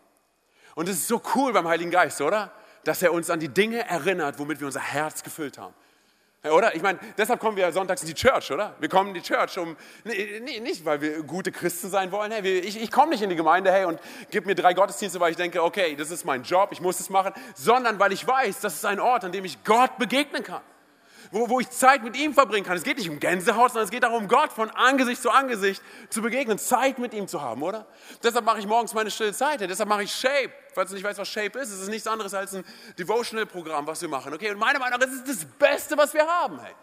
[0.73, 2.51] Und es ist so cool beim Heiligen Geist, oder?
[2.83, 5.75] Dass er uns an die Dinge erinnert, womit wir unser Herz gefüllt haben.
[6.43, 6.73] Oder?
[6.73, 8.75] Ich meine, deshalb kommen wir sonntags in die Church, oder?
[8.79, 12.31] Wir kommen in die Church, um, nee, nicht weil wir gute Christen sein wollen.
[12.31, 13.99] Hey, ich, ich komme nicht in die Gemeinde hey, und
[14.31, 17.11] gebe mir drei Gottesdienste, weil ich denke, okay, das ist mein Job, ich muss es
[17.11, 20.61] machen, sondern weil ich weiß, das ist ein Ort, an dem ich Gott begegnen kann
[21.31, 22.77] wo, wo ich Zeit mit ihm verbringen kann.
[22.77, 26.21] Es geht nicht um Gänsehaut, sondern es geht darum, Gott von Angesicht zu Angesicht zu
[26.21, 27.87] begegnen, Zeit mit ihm zu haben, oder?
[28.21, 29.61] Deshalb mache ich morgens meine stille Zeit.
[29.61, 30.51] Deshalb mache ich Shape.
[30.73, 32.63] Falls du nicht weißt, was Shape ist, es ist nichts anderes als ein
[32.97, 34.33] Devotional-Programm, was wir machen.
[34.33, 36.59] Okay, und meiner Meinung nach ist es das Beste, was wir haben.
[36.59, 36.73] Hey.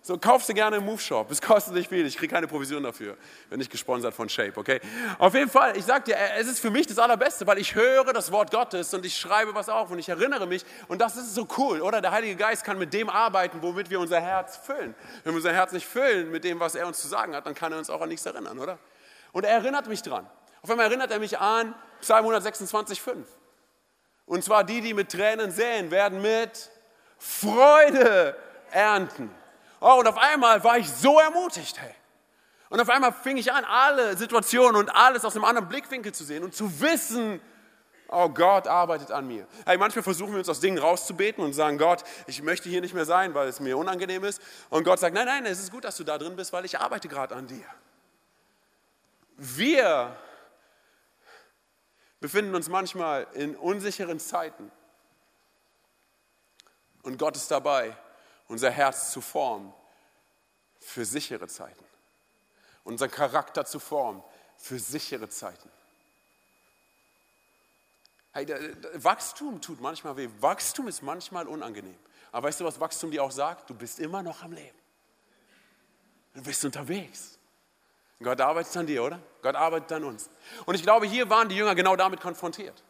[0.00, 1.30] So, kauf sie gerne im Move Shop.
[1.30, 2.06] Es kostet nicht viel.
[2.06, 3.16] Ich kriege keine Provision dafür.
[3.50, 4.80] Bin nicht gesponsert von Shape, okay?
[5.18, 8.12] Auf jeden Fall, ich sag dir, es ist für mich das Allerbeste, weil ich höre
[8.12, 10.64] das Wort Gottes und ich schreibe was auf und ich erinnere mich.
[10.86, 12.00] Und das ist so cool, oder?
[12.00, 14.94] Der Heilige Geist kann mit dem arbeiten, womit wir unser Herz füllen.
[15.24, 17.54] Wenn wir unser Herz nicht füllen mit dem, was er uns zu sagen hat, dann
[17.54, 18.78] kann er uns auch an nichts erinnern, oder?
[19.32, 20.26] Und er erinnert mich dran.
[20.62, 23.28] Auf einmal erinnert er mich an Psalm 126, 5.
[24.26, 26.70] Und zwar die, die mit Tränen säen, werden mit
[27.18, 28.36] Freude
[28.70, 29.30] ernten.
[29.80, 31.94] Oh, und auf einmal war ich so ermutigt, hey.
[32.70, 36.24] Und auf einmal fing ich an, alle Situationen und alles aus einem anderen Blickwinkel zu
[36.24, 37.40] sehen und zu wissen,
[38.08, 39.46] oh Gott arbeitet an mir.
[39.64, 42.94] Hey, manchmal versuchen wir uns aus Dingen rauszubeten und sagen, Gott, ich möchte hier nicht
[42.94, 44.42] mehr sein, weil es mir unangenehm ist.
[44.68, 46.78] Und Gott sagt, nein, nein, es ist gut, dass du da drin bist, weil ich
[46.78, 47.64] arbeite gerade an dir.
[49.36, 50.16] Wir
[52.20, 54.70] befinden uns manchmal in unsicheren Zeiten.
[57.02, 57.96] Und Gott ist dabei,
[58.48, 59.72] unser Herz zu formen
[60.80, 61.84] für sichere Zeiten.
[62.84, 64.22] Unseren Charakter zu formen
[64.56, 65.70] für sichere Zeiten.
[68.32, 68.46] Hey,
[68.94, 70.28] Wachstum tut manchmal weh.
[70.40, 71.98] Wachstum ist manchmal unangenehm.
[72.32, 73.70] Aber weißt du, was Wachstum dir auch sagt?
[73.70, 74.78] Du bist immer noch am Leben.
[76.34, 77.38] Du bist unterwegs.
[78.20, 79.20] Gott arbeitet an dir, oder?
[79.42, 80.28] Gott arbeitet an uns.
[80.66, 82.82] Und ich glaube, hier waren die Jünger genau damit konfrontiert.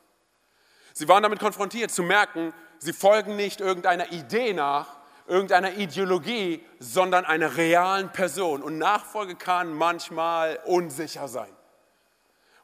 [0.95, 4.98] Sie waren damit konfrontiert zu merken, sie folgen nicht irgendeiner Idee nach,
[5.29, 8.63] irgendeiner Ideologie, sondern einer realen Person.
[8.63, 11.51] Und Nachfolge kann manchmal unsicher sein.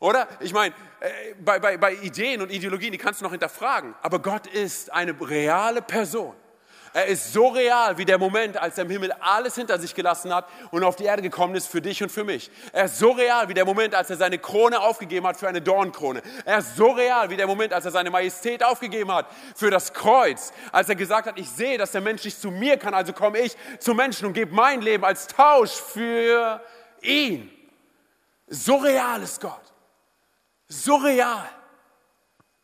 [0.00, 0.29] Oder?
[0.40, 3.94] Ich meine, äh, bei, bei, bei Ideen und Ideologien, die kannst du noch hinterfragen.
[4.03, 6.35] Aber Gott ist eine reale Person.
[6.96, 10.33] Er ist so real wie der Moment, als er im Himmel alles hinter sich gelassen
[10.33, 12.52] hat und auf die Erde gekommen ist für dich und für mich.
[12.72, 15.61] Er ist so real wie der Moment, als er seine Krone aufgegeben hat für eine
[15.61, 16.22] Dornkrone.
[16.44, 19.26] Er ist so real wie der Moment, als er seine Majestät aufgegeben hat
[19.57, 20.52] für das Kreuz.
[20.70, 23.40] Als er gesagt hat, ich sehe, dass der Mensch nicht zu mir kann, also komme
[23.40, 26.62] ich zum Menschen und gebe mein Leben als Tausch für
[27.02, 27.50] ihn.
[28.46, 29.72] So real ist Gott.
[30.68, 31.48] So real.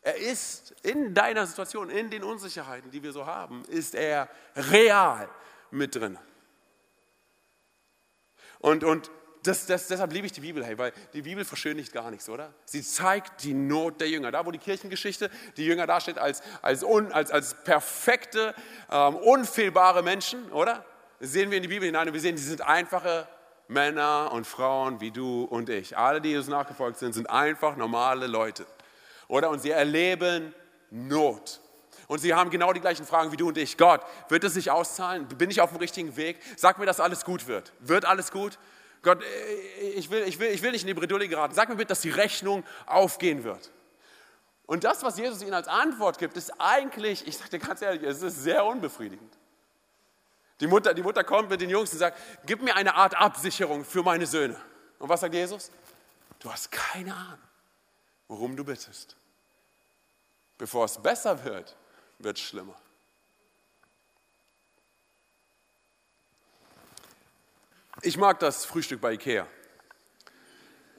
[0.01, 5.29] Er ist in deiner Situation, in den Unsicherheiten, die wir so haben, ist er real
[5.69, 6.17] mit drin.
[8.59, 9.11] Und, und
[9.43, 12.53] das, das, deshalb liebe ich die Bibel, hey, weil die Bibel verschönigt gar nichts, oder?
[12.65, 14.31] Sie zeigt die Not der Jünger.
[14.31, 18.53] Da, wo die Kirchengeschichte die Jünger dasteht als, als, un, als, als perfekte,
[18.91, 20.85] ähm, unfehlbare Menschen, oder?
[21.21, 23.27] sehen wir in die Bibel hinein und wir sehen, die sind einfache
[23.67, 25.97] Männer und Frauen wie du und ich.
[25.97, 28.65] Alle, die Jesus nachgefolgt sind, sind einfach normale Leute.
[29.31, 29.49] Oder?
[29.49, 30.53] Und sie erleben
[30.89, 31.61] Not.
[32.07, 33.77] Und sie haben genau die gleichen Fragen wie du und ich.
[33.77, 35.25] Gott, wird es sich auszahlen?
[35.29, 36.37] Bin ich auf dem richtigen Weg?
[36.57, 37.71] Sag mir, dass alles gut wird.
[37.79, 38.59] Wird alles gut?
[39.01, 41.55] Gott, äh, ich will, ich will, ich will nicht in die Bredouille geraten.
[41.55, 43.71] Sag mir bitte, dass die Rechnung aufgehen wird.
[44.65, 48.03] Und das, was Jesus ihnen als Antwort gibt, ist eigentlich, ich sage dir ganz ehrlich,
[48.03, 49.33] es ist sehr unbefriedigend.
[50.59, 53.85] Die Mutter, die Mutter kommt mit den Jungs und sagt, gib mir eine Art Absicherung
[53.85, 54.57] für meine Söhne.
[54.99, 55.71] Und was sagt Jesus?
[56.39, 57.47] Du hast keine Ahnung,
[58.27, 59.15] worum du bittest.
[60.61, 61.75] Bevor es besser wird,
[62.19, 62.75] wird es schlimmer.
[68.03, 69.47] Ich mag das Frühstück bei Ikea.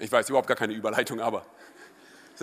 [0.01, 1.47] Ich weiß überhaupt gar keine Überleitung, aber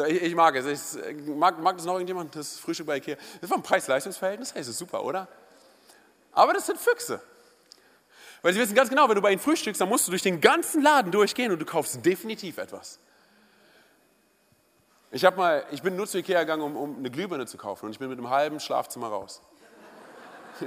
[0.08, 0.96] ich, ich mag es.
[0.96, 3.18] Ich, mag, mag das noch irgendjemand, das Frühstück bei Ikea?
[3.42, 5.28] Das war ein Preis-Leistungs-Verhältnis, hey, ist super, oder?
[6.32, 7.22] Aber das sind Füchse.
[8.44, 10.40] Weil sie wissen ganz genau, wenn du bei ihnen frühstückst, dann musst du durch den
[10.40, 12.98] ganzen Laden durchgehen und du kaufst definitiv etwas.
[15.12, 17.92] Ich, mal, ich bin nur zu Ikea gegangen, um, um, eine Glühbirne zu kaufen und
[17.94, 19.42] ich bin mit einem halben Schlafzimmer raus.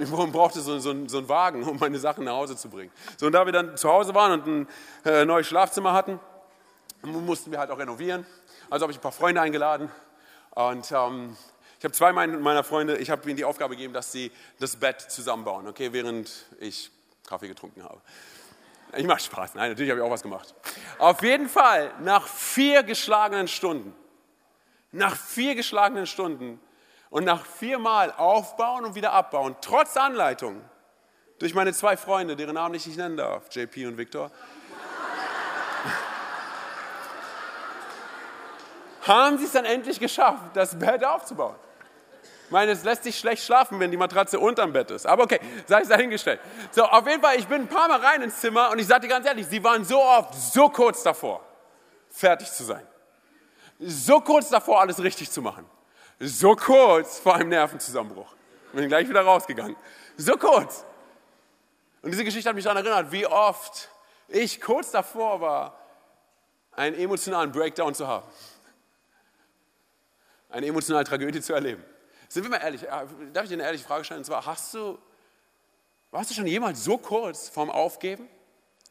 [0.00, 2.90] Ich brauchte so, so, so einen Wagen, um meine Sachen nach Hause zu bringen.
[3.18, 4.68] So, und da wir dann zu Hause waren und ein
[5.05, 6.18] äh, neues Schlafzimmer hatten,
[7.02, 8.24] mussten wir halt auch renovieren.
[8.70, 9.90] Also habe ich ein paar Freunde eingeladen
[10.52, 11.37] und ähm,
[11.78, 15.00] ich habe zwei meiner Freunde, ich habe ihnen die Aufgabe gegeben, dass sie das Bett
[15.02, 16.90] zusammenbauen, okay, während ich
[17.28, 18.00] Kaffee getrunken habe.
[18.96, 20.55] Ich mache Spaß, nein, natürlich habe ich auch was gemacht.
[20.98, 23.94] Auf jeden Fall, nach vier geschlagenen Stunden
[24.92, 26.61] nach vier geschlagenen Stunden
[27.11, 30.62] und nach viermal aufbauen und wieder abbauen, trotz Anleitung
[31.38, 34.31] durch meine zwei Freunde, deren Namen ich nicht nennen darf, JP und Victor,
[39.02, 41.57] haben sie es dann endlich geschafft, das Bett aufzubauen.
[42.44, 45.07] Ich meine, es lässt sich schlecht schlafen, wenn die Matratze unterm Bett ist.
[45.07, 46.38] Aber okay, sei es dahingestellt.
[46.70, 49.09] So, auf jeden Fall, ich bin ein paar Mal rein ins Zimmer und ich sagte
[49.09, 51.40] ganz ehrlich, sie waren so oft so kurz davor,
[52.11, 52.87] fertig zu sein
[53.85, 55.66] so kurz davor, alles richtig zu machen.
[56.21, 58.33] So kurz vor einem Nervenzusammenbruch.
[58.73, 59.77] Bin gleich wieder rausgegangen.
[60.16, 60.85] So kurz.
[62.01, 63.88] Und diese Geschichte hat mich daran erinnert, wie oft
[64.29, 65.79] ich kurz davor war,
[66.73, 68.27] einen emotionalen Breakdown zu haben.
[70.49, 71.85] Eine emotionale Tragödie zu erleben.
[72.29, 72.88] Sind wir mal ehrlich, äh,
[73.33, 74.21] darf ich dir eine ehrliche Frage stellen?
[74.21, 74.99] Und zwar, hast du,
[76.11, 78.29] warst du schon jemals so kurz vorm Aufgeben?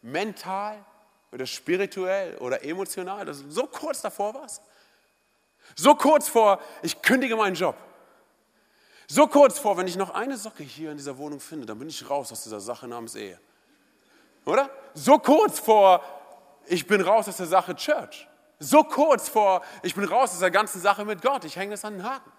[0.01, 0.83] Mental
[1.31, 4.61] oder spirituell oder emotional, dass du so kurz davor warst?
[5.75, 7.75] So kurz vor, ich kündige meinen Job.
[9.07, 11.89] So kurz vor, wenn ich noch eine Socke hier in dieser Wohnung finde, dann bin
[11.89, 13.39] ich raus aus dieser Sache namens Ehe.
[14.45, 14.69] Oder?
[14.93, 16.03] So kurz vor,
[16.65, 18.27] ich bin raus aus der Sache Church.
[18.59, 21.43] So kurz vor, ich bin raus aus der ganzen Sache mit Gott.
[21.45, 22.31] Ich hänge das an den Haken.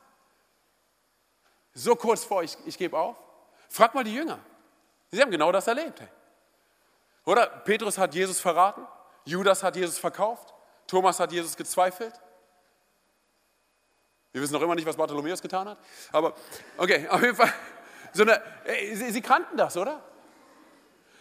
[1.74, 3.16] So kurz vor, ich, ich gebe auf.
[3.68, 4.38] Frag mal die Jünger.
[5.10, 6.00] Sie haben genau das erlebt.
[6.00, 6.08] Hey.
[7.24, 7.46] Oder?
[7.46, 8.86] Petrus hat Jesus verraten.
[9.24, 10.54] Judas hat Jesus verkauft.
[10.86, 12.14] Thomas hat Jesus gezweifelt.
[14.32, 15.78] Wir wissen noch immer nicht, was Bartholomäus getan hat.
[16.10, 16.34] Aber
[16.78, 17.52] okay, auf jeden Fall.
[18.14, 18.42] So eine,
[18.92, 20.02] sie, sie, kannten das, oder?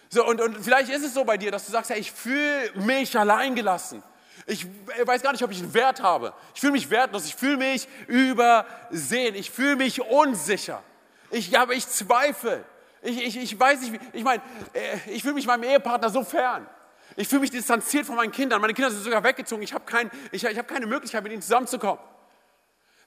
[0.10, 2.71] So, und, und vielleicht ist es so bei dir, dass du sagst, ja, ich fühle
[2.76, 4.04] mich alleingelassen.
[4.45, 4.65] Ich
[5.06, 6.34] weiß gar nicht, ob ich einen Wert habe.
[6.54, 7.26] Ich fühle mich wertlos.
[7.26, 9.36] Ich fühle mich übersehen.
[9.36, 10.84] Ich fühle mich unsicher.
[11.30, 12.65] Ich, aber ich zweifle.
[13.02, 14.41] Ich, ich, ich weiß nicht, ich meine,
[14.74, 16.67] äh, ich fühle mich meinem Ehepartner so fern.
[17.15, 18.60] Ich fühle mich distanziert von meinen Kindern.
[18.62, 19.63] Meine Kinder sind sogar weggezogen.
[19.63, 22.00] Ich habe kein, ich, ich hab keine Möglichkeit, mit ihnen zusammenzukommen.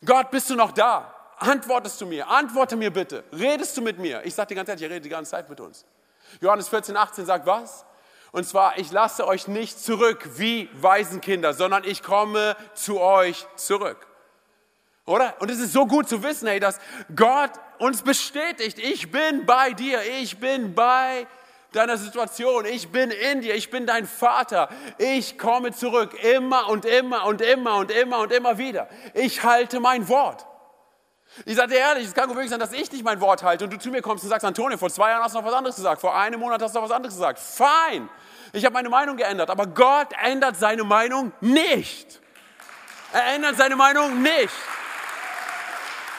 [0.05, 1.15] Gott, bist du noch da?
[1.39, 2.29] Antwortest du mir?
[2.29, 3.25] Antworte mir bitte.
[3.33, 4.25] Redest du mit mir?
[4.25, 5.85] Ich sage dir ganz ehrlich, ich rede die ganze Zeit mit uns.
[6.41, 7.85] Johannes 14, 18 sagt was?
[8.33, 14.07] Und zwar, ich lasse euch nicht zurück wie Waisenkinder, sondern ich komme zu euch zurück.
[15.07, 15.35] Oder?
[15.41, 16.81] Und es ist so gut zu wissen, hey, dass
[17.15, 21.27] Gott uns bestätigt, ich bin bei dir, ich bin bei
[21.75, 26.85] deiner Situation, ich bin in dir, ich bin dein Vater, ich komme zurück, immer und
[26.85, 28.89] immer und immer und immer und immer wieder.
[29.15, 30.47] Ich halte mein Wort.
[31.45, 33.65] Ich sage dir ehrlich, es kann gut möglich sein, dass ich nicht mein Wort halte
[33.65, 35.55] und du zu mir kommst und sagst, Antonio, vor zwei Jahren hast du noch was
[35.55, 37.41] anderes gesagt, vor einem Monat hast du noch was anderes gesagt.
[37.41, 38.09] Fein,
[38.53, 42.21] ich habe meine Meinung geändert, aber Gott ändert seine Meinung nicht.
[43.13, 44.55] Er ändert seine Meinung nicht.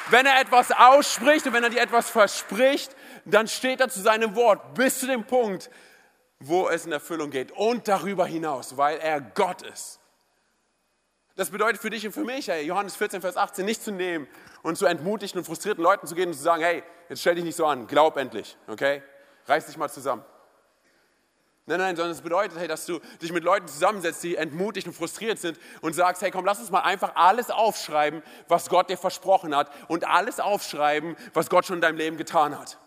[0.09, 2.94] Wenn er etwas ausspricht und wenn er dir etwas verspricht,
[3.25, 5.69] dann steht er zu seinem Wort bis zu dem Punkt,
[6.39, 9.99] wo es in Erfüllung geht und darüber hinaus, weil er Gott ist.
[11.35, 14.27] Das bedeutet für dich und für mich, hey, Johannes 14, Vers 18, nicht zu nehmen
[14.63, 17.43] und zu entmutigten und frustrierten Leuten zu gehen und zu sagen, hey, jetzt stell dich
[17.43, 19.03] nicht so an, glaub endlich, okay?
[19.45, 20.23] Reiß dich mal zusammen.
[21.67, 24.93] Nein, nein, sondern es bedeutet, hey, dass du dich mit Leuten zusammensetzt, die entmutigt und
[24.93, 28.97] frustriert sind und sagst, hey, komm, lass uns mal einfach alles aufschreiben, was Gott dir
[28.97, 32.77] versprochen hat und alles aufschreiben, was Gott schon in deinem Leben getan hat.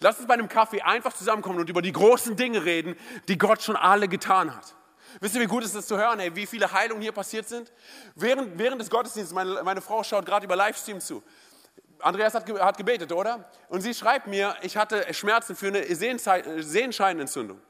[0.00, 2.96] Lass uns bei einem Kaffee einfach zusammenkommen und über die großen Dinge reden,
[3.28, 4.74] die Gott schon alle getan hat.
[5.20, 7.72] Wisst ihr, wie gut ist es zu hören, hey, wie viele Heilungen hier passiert sind?
[8.14, 11.22] Während, während des Gottesdienstes, meine, meine Frau schaut gerade über Livestream zu.
[11.98, 13.48] Andreas hat, hat gebetet, oder?
[13.68, 17.60] Und sie schreibt mir, ich hatte Schmerzen für eine Sehenscheinentzündung.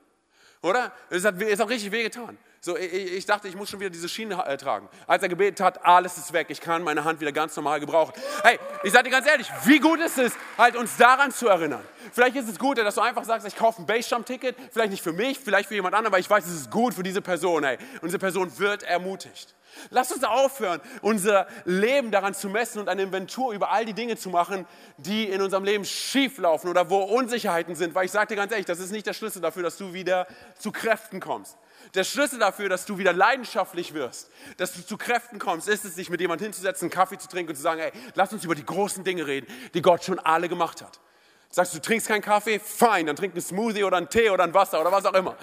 [0.62, 0.92] Oder?
[1.10, 2.38] Es hat, es hat richtig wehgetan.
[2.64, 4.88] So, ich, ich, dachte, ich muss schon wieder diese Schiene äh, tragen.
[5.08, 8.12] Als er gebetet hat, alles ist weg, ich kann meine Hand wieder ganz normal gebrauchen.
[8.44, 11.82] Hey, ich sage dir ganz ehrlich, wie gut ist es, halt uns daran zu erinnern.
[12.12, 15.12] Vielleicht ist es gut, dass du einfach sagst, ich kaufe ein Base-Jump-Ticket, vielleicht nicht für
[15.12, 17.64] mich, vielleicht für jemand anderen, aber ich weiß, es ist gut für diese Person.
[17.64, 19.56] Hey, und diese Person wird ermutigt.
[19.90, 24.16] Lass uns aufhören, unser Leben daran zu messen und eine Inventur über all die Dinge
[24.16, 24.66] zu machen,
[24.98, 27.92] die in unserem Leben schieflaufen oder wo Unsicherheiten sind.
[27.94, 30.28] Weil ich sage dir ganz ehrlich, das ist nicht der Schlüssel dafür, dass du wieder
[30.58, 31.56] zu Kräften kommst.
[31.94, 35.94] Der Schlüssel dafür, dass du wieder leidenschaftlich wirst, dass du zu Kräften kommst, ist es,
[35.94, 38.54] sich mit jemandem hinzusetzen, einen Kaffee zu trinken und zu sagen, hey, lass uns über
[38.54, 41.00] die großen Dinge reden, die Gott schon alle gemacht hat.
[41.50, 42.58] Sagst du, du trinkst keinen Kaffee?
[42.58, 45.36] Fein, dann trink einen Smoothie oder einen Tee oder ein Wasser oder was auch immer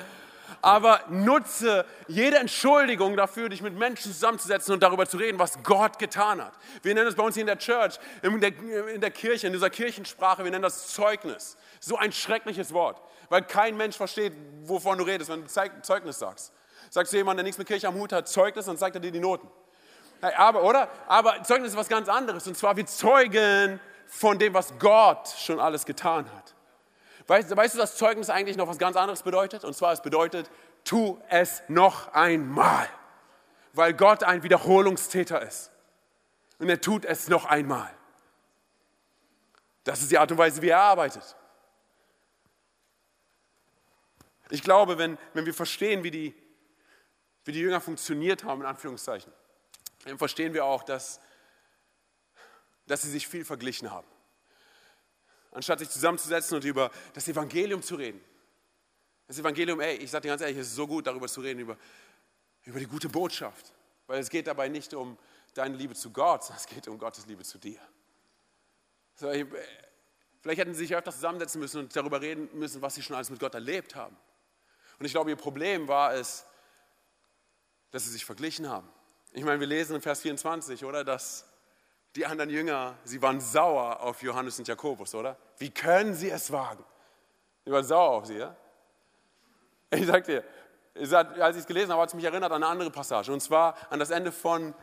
[0.62, 6.00] aber nutze jede Entschuldigung dafür, dich mit Menschen zusammenzusetzen und darüber zu reden, was Gott
[6.00, 6.54] getan hat.
[6.82, 8.52] Wir nennen es bei uns hier in der Church, in der,
[8.94, 11.58] in der Kirche, in dieser Kirchensprache, wir nennen das Zeugnis.
[11.80, 16.54] So ein schreckliches Wort, weil kein Mensch versteht, wovon du redest, wenn du Zeugnis sagst.
[16.90, 19.12] Sagst du jemand, der nichts mit Kirche am Hut hat, Zeugnis, dann zeigt er dir
[19.12, 19.48] die Noten.
[20.22, 20.90] Aber, oder?
[21.08, 22.48] Aber Zeugnis ist was ganz anderes.
[22.48, 26.56] Und zwar, wir zeugen von dem, was Gott schon alles getan hat.
[27.30, 29.64] Weißt, weißt du, dass Zeugnis eigentlich noch was ganz anderes bedeutet?
[29.64, 30.50] Und zwar, es bedeutet,
[30.84, 32.90] tu es noch einmal.
[33.74, 35.70] Weil Gott ein Wiederholungstäter ist.
[36.58, 37.94] Und er tut es noch einmal.
[39.84, 41.36] Das ist die Art und Weise, wie er arbeitet.
[44.50, 46.36] Ich glaube, wenn, wenn wir verstehen, wie die,
[47.46, 49.32] wie die Jünger funktioniert haben, in Anführungszeichen,
[50.06, 51.22] dann verstehen wir auch, dass,
[52.88, 54.08] dass sie sich viel verglichen haben
[55.52, 58.24] anstatt sich zusammenzusetzen und über das Evangelium zu reden.
[59.28, 61.60] Das Evangelium, ey, ich sage dir ganz ehrlich, es ist so gut, darüber zu reden,
[61.60, 61.78] über,
[62.66, 63.74] über die gute Botschaft.
[64.08, 65.18] Weil es geht dabei nicht um
[65.54, 67.80] deine Liebe zu Gott, sondern es geht um Gottes Liebe zu dir.
[69.16, 69.46] So, ich,
[70.42, 73.30] vielleicht hätten sie sich öfter zusammensetzen müssen und darüber reden müssen, was sie schon alles
[73.30, 74.16] mit Gott erlebt haben.
[74.98, 76.46] Und ich glaube, ihr Problem war es,
[77.92, 78.90] dass sie sich verglichen haben.
[79.32, 81.46] Ich meine, wir lesen in Vers 24, oder, dass
[82.16, 85.38] die anderen Jünger, sie waren sauer auf Johannes und Jakobus, oder?
[85.58, 86.84] Wie können sie es wagen?
[87.66, 88.56] Sie waren sauer auf sie, ja?
[89.92, 90.44] Ich sag dir,
[90.96, 93.32] als ich es gelesen habe, hat es mich erinnert an eine andere Passage.
[93.32, 94.74] Und zwar an das Ende von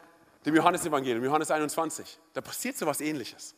[0.45, 2.19] dem Johannesevangelium, Johannes 21.
[2.33, 3.55] Da passiert so etwas Ähnliches.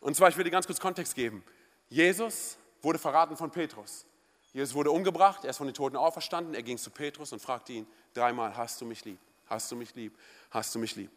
[0.00, 1.44] Und zwar, ich will dir ganz kurz Kontext geben.
[1.88, 4.06] Jesus wurde verraten von Petrus.
[4.52, 6.54] Jesus wurde umgebracht, er ist von den Toten auferstanden.
[6.54, 9.18] Er ging zu Petrus und fragte ihn dreimal: Hast du mich lieb?
[9.46, 10.16] Hast du mich lieb?
[10.50, 11.10] Hast du mich lieb?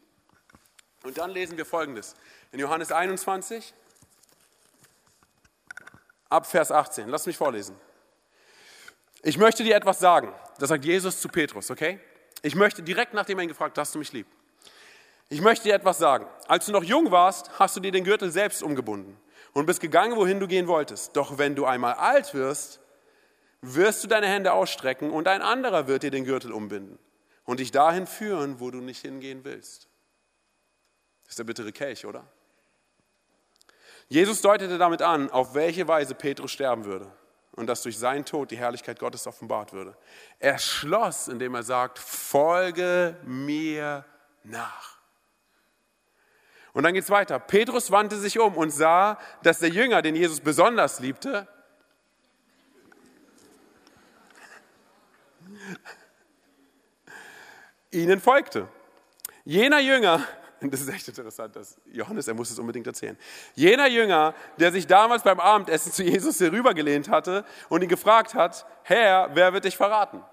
[1.04, 2.16] Und dann lesen wir Folgendes.
[2.52, 3.74] In Johannes 21,
[6.30, 7.08] ab Vers 18.
[7.10, 7.76] Lass mich vorlesen.
[9.22, 10.34] Ich möchte dir etwas sagen.
[10.60, 12.00] Das sagt Jesus zu Petrus, okay?
[12.42, 14.28] Ich möchte direkt nachdem er ihn gefragt, hast du mich lieb?
[15.30, 16.26] Ich möchte dir etwas sagen.
[16.48, 19.18] Als du noch jung warst, hast du dir den Gürtel selbst umgebunden
[19.54, 21.16] und bist gegangen, wohin du gehen wolltest.
[21.16, 22.80] Doch wenn du einmal alt wirst,
[23.62, 26.98] wirst du deine Hände ausstrecken und ein anderer wird dir den Gürtel umbinden
[27.44, 29.89] und dich dahin führen, wo du nicht hingehen willst.
[31.30, 32.26] Das ist der bittere Kelch, oder?
[34.08, 37.12] Jesus deutete damit an, auf welche Weise Petrus sterben würde
[37.52, 39.96] und dass durch seinen Tod die Herrlichkeit Gottes offenbart würde.
[40.40, 44.06] Er schloss, indem er sagt, folge mir
[44.44, 44.98] nach.
[46.74, 47.38] Und dann geht es weiter.
[47.38, 51.48] Petrus wandte sich um und sah, dass der Jünger, den Jesus besonders liebte,
[57.92, 58.68] ihnen folgte.
[59.46, 60.26] Jener Jünger,
[60.72, 63.18] das ist echt interessant, dass Johannes, er muss es unbedingt erzählen.
[63.56, 68.66] Jener Jünger, der sich damals beim Abendessen zu Jesus herübergelehnt hatte und ihn gefragt hat,
[68.84, 70.24] Herr, wer wird dich verraten?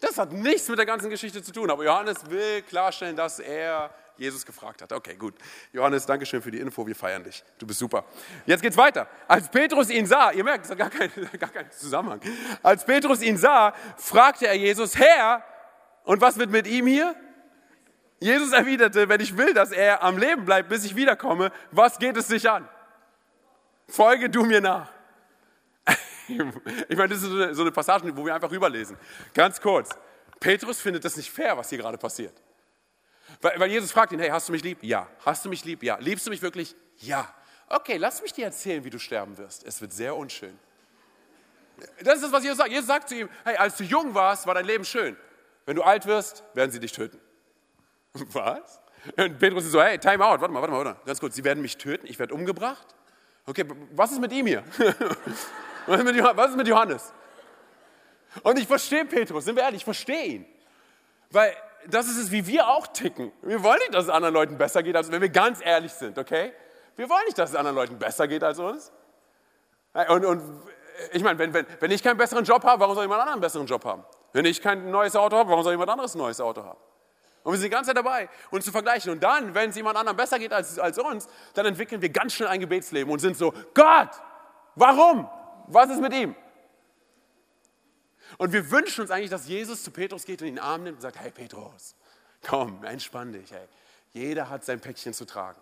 [0.00, 3.90] Das hat nichts mit der ganzen Geschichte zu tun, aber Johannes will klarstellen, dass er
[4.16, 4.92] Jesus gefragt hat.
[4.92, 5.34] Okay, gut.
[5.72, 7.44] Johannes, danke schön für die Info, wir feiern dich.
[7.58, 8.04] Du bist super.
[8.46, 9.08] Jetzt geht's weiter.
[9.26, 12.20] Als Petrus ihn sah, ihr merkt, es hat gar keinen, gar keinen Zusammenhang.
[12.62, 15.44] Als Petrus ihn sah, fragte er Jesus, Herr,
[16.04, 17.14] und was wird mit ihm hier?
[18.20, 22.16] Jesus erwiderte, wenn ich will, dass er am Leben bleibt, bis ich wiederkomme, was geht
[22.16, 22.68] es dich an?
[23.88, 24.90] Folge du mir nach.
[26.30, 28.98] Ich meine, das ist so eine Passage, wo wir einfach rüberlesen.
[29.32, 29.88] Ganz kurz.
[30.38, 32.34] Petrus findet das nicht fair, was hier gerade passiert.
[33.40, 34.82] Weil, Jesus fragt ihn, hey, hast du mich lieb?
[34.82, 35.08] Ja.
[35.24, 35.82] Hast du mich lieb?
[35.82, 35.96] Ja.
[35.98, 36.76] Liebst du mich wirklich?
[36.98, 37.32] Ja.
[37.68, 39.64] Okay, lass mich dir erzählen, wie du sterben wirst.
[39.64, 40.58] Es wird sehr unschön.
[42.02, 42.70] Das ist das, was Jesus sagt.
[42.70, 45.16] Jesus sagt zu ihm, hey, als du jung warst, war dein Leben schön.
[45.64, 47.20] Wenn du alt wirst, werden sie dich töten.
[48.32, 48.80] Was?
[49.16, 51.06] Und Petrus ist so, hey, time out, warte mal, warte mal, warte mal.
[51.06, 52.86] Ganz kurz, sie werden mich töten, ich werde umgebracht?
[53.46, 54.62] Okay, was ist mit ihm hier?
[55.86, 57.14] Was ist mit Johannes?
[58.42, 60.46] Und ich verstehe Petrus, sind wir ehrlich, ich verstehe ihn.
[61.30, 61.54] Weil
[61.86, 63.32] das ist es, wie wir auch ticken.
[63.40, 66.18] Wir wollen nicht, dass es anderen Leuten besser geht, als wenn wir ganz ehrlich sind,
[66.18, 66.52] okay?
[66.96, 68.92] Wir wollen nicht, dass es anderen Leuten besser geht als uns.
[70.08, 70.42] Und, und
[71.12, 73.40] ich meine, wenn, wenn, wenn ich keinen besseren Job habe, warum soll jemand anderen einen
[73.40, 74.04] besseren Job haben?
[74.32, 76.78] Wenn ich kein neues Auto habe, warum soll jemand anderes ein neues Auto haben?
[77.42, 79.12] Und wir sind die ganze Zeit dabei, uns zu vergleichen.
[79.12, 82.34] Und dann, wenn es jemand anderem besser geht als, als uns, dann entwickeln wir ganz
[82.34, 84.10] schnell ein Gebetsleben und sind so, Gott,
[84.74, 85.28] warum?
[85.68, 86.34] Was ist mit ihm?
[88.36, 90.82] Und wir wünschen uns eigentlich, dass Jesus zu Petrus geht und ihn in den Arm
[90.82, 91.94] nimmt und sagt, hey Petrus,
[92.46, 93.50] komm, entspann dich.
[93.50, 93.66] Hey.
[94.12, 95.60] Jeder hat sein Päckchen zu tragen.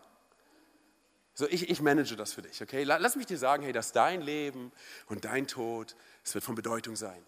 [1.34, 2.82] So, ich, ich manage das für dich, okay?
[2.84, 4.72] Lass mich dir sagen, hey, dass dein Leben
[5.06, 7.22] und dein Tod, es wird von Bedeutung sein.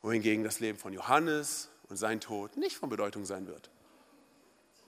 [0.00, 3.68] Wohingegen das Leben von Johannes und sein Tod nicht von Bedeutung sein wird.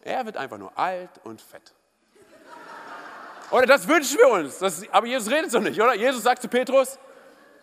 [0.01, 1.75] Er wird einfach nur alt und fett.
[3.51, 4.57] Oder das wünschen wir uns.
[4.59, 5.95] Das, aber Jesus redet so nicht, oder?
[5.95, 6.99] Jesus sagt zu Petrus,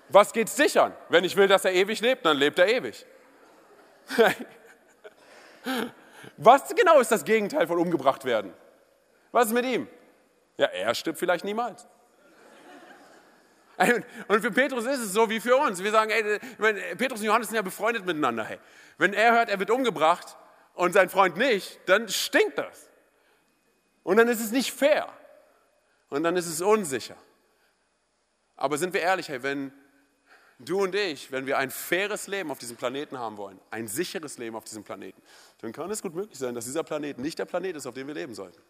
[0.10, 0.94] was geht's dich an?
[1.10, 3.04] Wenn ich will, dass er ewig lebt, dann lebt er ewig.
[6.38, 8.54] Was genau ist das Gegenteil von umgebracht werden?
[9.32, 9.88] Was ist mit ihm?
[10.58, 11.88] Ja, er stirbt vielleicht niemals.
[14.28, 15.84] Und für Petrus ist es so wie für uns.
[15.84, 16.40] Wir sagen, ey,
[16.96, 18.44] Petrus und Johannes sind ja befreundet miteinander.
[18.44, 18.60] Hey.
[18.98, 20.38] Wenn er hört, er wird umgebracht
[20.74, 22.90] und sein Freund nicht, dann stinkt das.
[24.04, 25.12] Und dann ist es nicht fair.
[26.10, 27.16] Und dann ist es unsicher.
[28.56, 29.72] Aber sind wir ehrlich, hey, wenn
[30.60, 34.38] du und ich, wenn wir ein faires Leben auf diesem Planeten haben wollen, ein sicheres
[34.38, 35.22] Leben auf diesem Planeten,
[35.62, 38.08] dann kann es gut möglich sein, dass dieser Planet nicht der Planet ist, auf dem
[38.08, 38.62] wir leben sollten.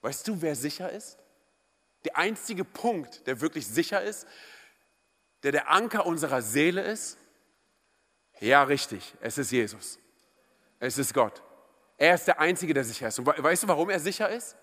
[0.00, 1.18] Weißt du, wer sicher ist?
[2.04, 4.26] Der einzige Punkt, der wirklich sicher ist,
[5.42, 7.18] der der Anker unserer Seele ist?
[8.40, 9.98] Ja, richtig, es ist Jesus.
[10.78, 11.42] Es ist Gott.
[11.96, 13.18] Er ist der Einzige, der sicher ist.
[13.18, 14.56] Und weißt du, warum er sicher ist?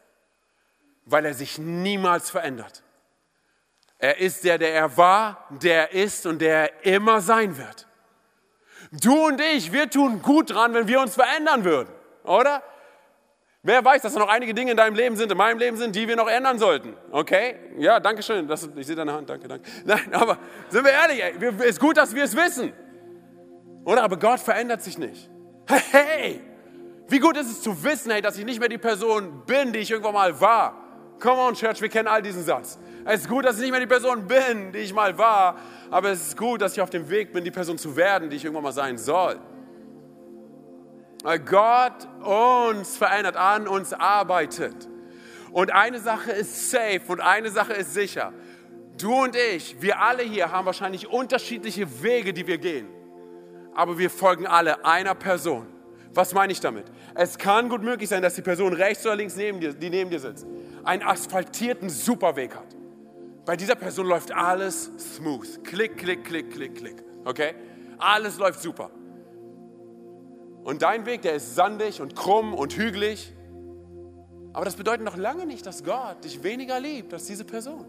[1.06, 2.84] Weil er sich niemals verändert.
[3.98, 7.88] Er ist der, der er war, der er ist und der er immer sein wird.
[8.92, 12.64] Du und ich, wir tun gut dran, wenn wir uns verändern würden, oder?
[13.66, 15.96] Wer weiß, dass da noch einige Dinge in deinem Leben sind, in meinem Leben sind,
[15.96, 16.94] die wir noch ändern sollten.
[17.10, 17.56] Okay?
[17.80, 18.48] Ja, danke schön.
[18.48, 19.28] Das, ich sehe deine Hand.
[19.28, 19.68] Danke, danke.
[19.86, 20.38] Nein, aber
[20.70, 21.24] sind wir ehrlich,
[21.62, 22.74] es ist gut, dass wir es wissen.
[23.84, 24.04] Oder?
[24.04, 25.30] Aber Gott verändert sich nicht.
[25.92, 26.42] Hey!
[27.08, 29.80] Wie gut ist es zu wissen, hey, dass ich nicht mehr die Person bin, die
[29.80, 30.76] ich irgendwann mal war.
[31.20, 32.78] Come on, Church, wir kennen all diesen Satz.
[33.04, 35.56] Es ist gut, dass ich nicht mehr die Person bin, die ich mal war,
[35.90, 38.36] aber es ist gut, dass ich auf dem Weg bin, die Person zu werden, die
[38.36, 39.40] ich irgendwann mal sein soll.
[41.26, 44.88] Weil Gott uns verändert, an uns arbeitet.
[45.52, 48.32] Und eine Sache ist safe und eine Sache ist sicher.
[49.00, 52.88] Du und ich, wir alle hier haben wahrscheinlich unterschiedliche Wege, die wir gehen.
[53.74, 55.66] Aber wir folgen alle einer Person.
[56.14, 56.86] Was meine ich damit?
[57.16, 60.12] Es kann gut möglich sein, dass die Person rechts oder links neben dir, die neben
[60.12, 60.46] dir sitzt,
[60.84, 62.76] einen asphaltierten Superweg hat.
[63.48, 65.64] Bei dieser Person läuft alles smooth.
[65.64, 67.04] Klick, klick, klick, klick, klick.
[67.24, 67.56] Okay?
[67.98, 68.92] Alles läuft super.
[70.66, 73.32] Und dein Weg, der ist sandig und krumm und hügelig.
[74.52, 77.86] Aber das bedeutet noch lange nicht, dass Gott dich weniger liebt als diese Person.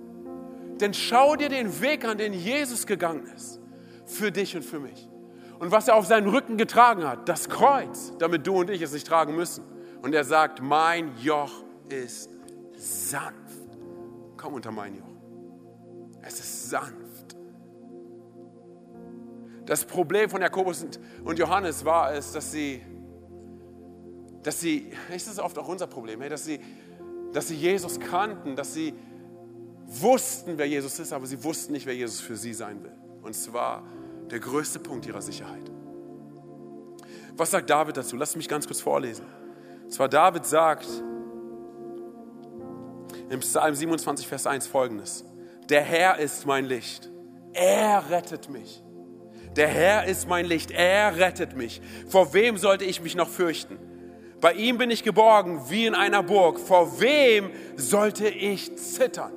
[0.78, 3.60] Denn schau dir den Weg an, den Jesus gegangen ist.
[4.04, 5.08] Für dich und für mich.
[5.58, 8.92] Und was er auf seinen Rücken getragen hat, das Kreuz, damit du und ich es
[8.92, 9.64] nicht tragen müssen.
[10.02, 12.30] Und er sagt, mein Joch ist
[12.76, 13.34] sanft.
[14.36, 15.06] Komm unter mein Joch.
[16.20, 17.05] Es ist sanft.
[19.66, 20.86] Das Problem von Jakobus
[21.24, 22.80] und Johannes war es, dass sie,
[24.42, 26.60] dass sie, das ist oft auch unser Problem, dass sie,
[27.32, 28.94] dass sie Jesus kannten, dass sie
[29.86, 32.94] wussten, wer Jesus ist, aber sie wussten nicht, wer Jesus für sie sein will.
[33.22, 33.82] Und zwar
[34.30, 35.70] Der größte Punkt ihrer Sicherheit.
[37.36, 38.16] Was sagt David dazu?
[38.16, 39.24] Lass mich ganz kurz vorlesen.
[39.84, 40.88] Und zwar David sagt
[43.28, 45.24] im Psalm 27, Vers 1 folgendes.
[45.68, 47.10] Der Herr ist mein Licht.
[47.52, 48.82] Er rettet mich.
[49.56, 50.70] Der Herr ist mein Licht.
[50.70, 51.80] Er rettet mich.
[52.08, 53.78] Vor wem sollte ich mich noch fürchten?
[54.40, 56.60] Bei ihm bin ich geborgen wie in einer Burg.
[56.60, 59.32] Vor wem sollte ich zittern?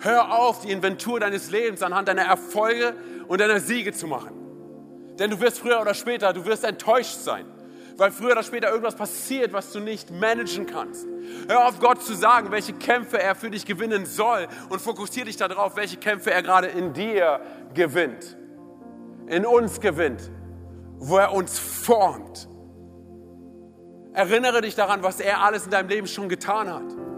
[0.00, 2.94] Hör auf, die Inventur deines Lebens anhand deiner Erfolge
[3.26, 4.30] und deiner Siege zu machen.
[5.18, 7.46] Denn du wirst früher oder später, du wirst enttäuscht sein,
[7.96, 11.06] weil früher oder später irgendwas passiert, was du nicht managen kannst.
[11.48, 15.36] Hör auf, Gott zu sagen, welche Kämpfe er für dich gewinnen soll und fokussiere dich
[15.36, 17.40] darauf, welche Kämpfe er gerade in dir
[17.74, 18.36] gewinnt,
[19.28, 20.30] in uns gewinnt,
[20.98, 22.48] wo er uns formt.
[24.12, 27.08] Erinnere dich daran, was er alles in deinem Leben schon getan hat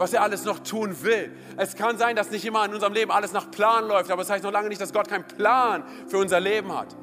[0.00, 1.30] was er alles noch tun will.
[1.58, 4.28] Es kann sein, dass nicht immer in unserem Leben alles nach Plan läuft, aber es
[4.28, 6.96] das heißt noch lange nicht, dass Gott keinen Plan für unser Leben hat.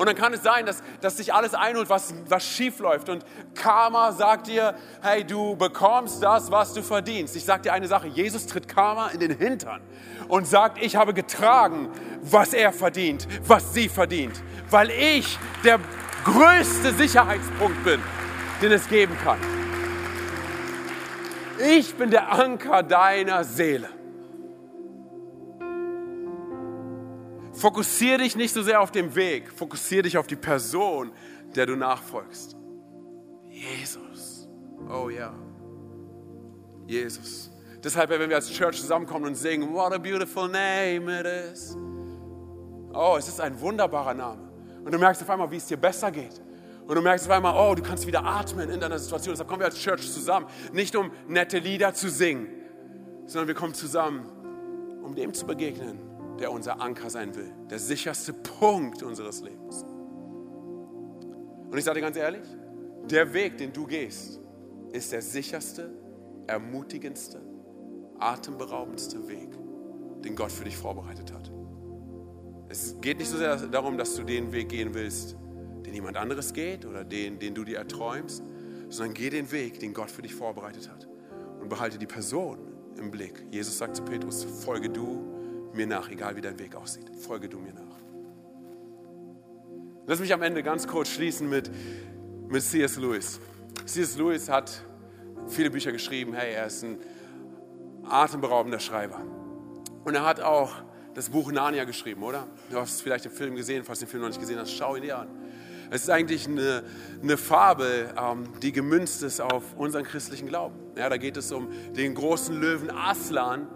[0.00, 3.10] Und dann kann es sein, dass, dass sich alles einholt, was, was schief läuft.
[3.10, 3.22] Und
[3.54, 7.36] Karma sagt dir, hey, du bekommst das, was du verdienst.
[7.36, 9.82] Ich sage dir eine Sache, Jesus tritt Karma in den Hintern
[10.28, 11.90] und sagt, ich habe getragen,
[12.22, 14.42] was er verdient, was sie verdient.
[14.70, 15.78] Weil ich der
[16.24, 18.00] größte Sicherheitspunkt bin,
[18.62, 19.38] den es geben kann.
[21.58, 23.99] Ich bin der Anker deiner Seele.
[27.60, 31.12] Fokussiere dich nicht so sehr auf den Weg, fokussiere dich auf die Person,
[31.54, 32.56] der du nachfolgst.
[33.50, 34.48] Jesus.
[34.88, 35.34] Oh ja.
[36.86, 37.50] Jesus.
[37.84, 41.76] Deshalb, wenn wir als Church zusammenkommen und singen, What a beautiful name it is.
[42.94, 44.50] Oh, es ist ein wunderbarer Name.
[44.82, 46.40] Und du merkst auf einmal, wie es dir besser geht.
[46.86, 49.34] Und du merkst auf einmal, oh, du kannst wieder atmen in deiner Situation.
[49.34, 50.46] Deshalb kommen wir als Church zusammen.
[50.72, 52.48] Nicht um nette Lieder zu singen,
[53.26, 54.24] sondern wir kommen zusammen,
[55.02, 56.09] um dem zu begegnen,
[56.40, 57.52] der unser Anker sein will.
[57.70, 59.84] Der sicherste Punkt unseres Lebens.
[61.70, 62.42] Und ich sage dir ganz ehrlich,
[63.08, 64.40] der Weg, den du gehst,
[64.92, 65.90] ist der sicherste,
[66.46, 67.40] ermutigendste,
[68.18, 69.50] atemberaubendste Weg,
[70.24, 71.50] den Gott für dich vorbereitet hat.
[72.68, 75.36] Es geht nicht so sehr darum, dass du den Weg gehen willst,
[75.84, 78.42] den jemand anderes geht oder den, den du dir erträumst,
[78.88, 81.08] sondern geh den Weg, den Gott für dich vorbereitet hat.
[81.60, 82.58] Und behalte die Person
[82.96, 83.44] im Blick.
[83.50, 85.39] Jesus sagt zu Petrus, folge du
[85.74, 87.10] mir nach, egal wie dein Weg aussieht.
[87.20, 87.80] Folge du mir nach.
[90.06, 91.70] Lass mich am Ende ganz kurz schließen mit,
[92.48, 92.96] mit C.S.
[92.96, 93.40] Lewis.
[93.84, 94.16] C.S.
[94.16, 94.84] Lewis hat
[95.46, 96.32] viele Bücher geschrieben.
[96.32, 96.98] Hey, er ist ein
[98.04, 99.20] atemberaubender Schreiber.
[100.04, 100.72] Und er hat auch
[101.14, 102.46] das Buch Narnia geschrieben, oder?
[102.70, 104.96] Du hast vielleicht den Film gesehen, falls du den Film noch nicht gesehen hast, schau
[104.96, 105.28] ihn dir an.
[105.90, 106.84] Es ist eigentlich eine,
[107.20, 110.76] eine Fabel, ähm, die gemünzt ist auf unseren christlichen Glauben.
[110.96, 113.66] Ja, da geht es um den großen Löwen Aslan,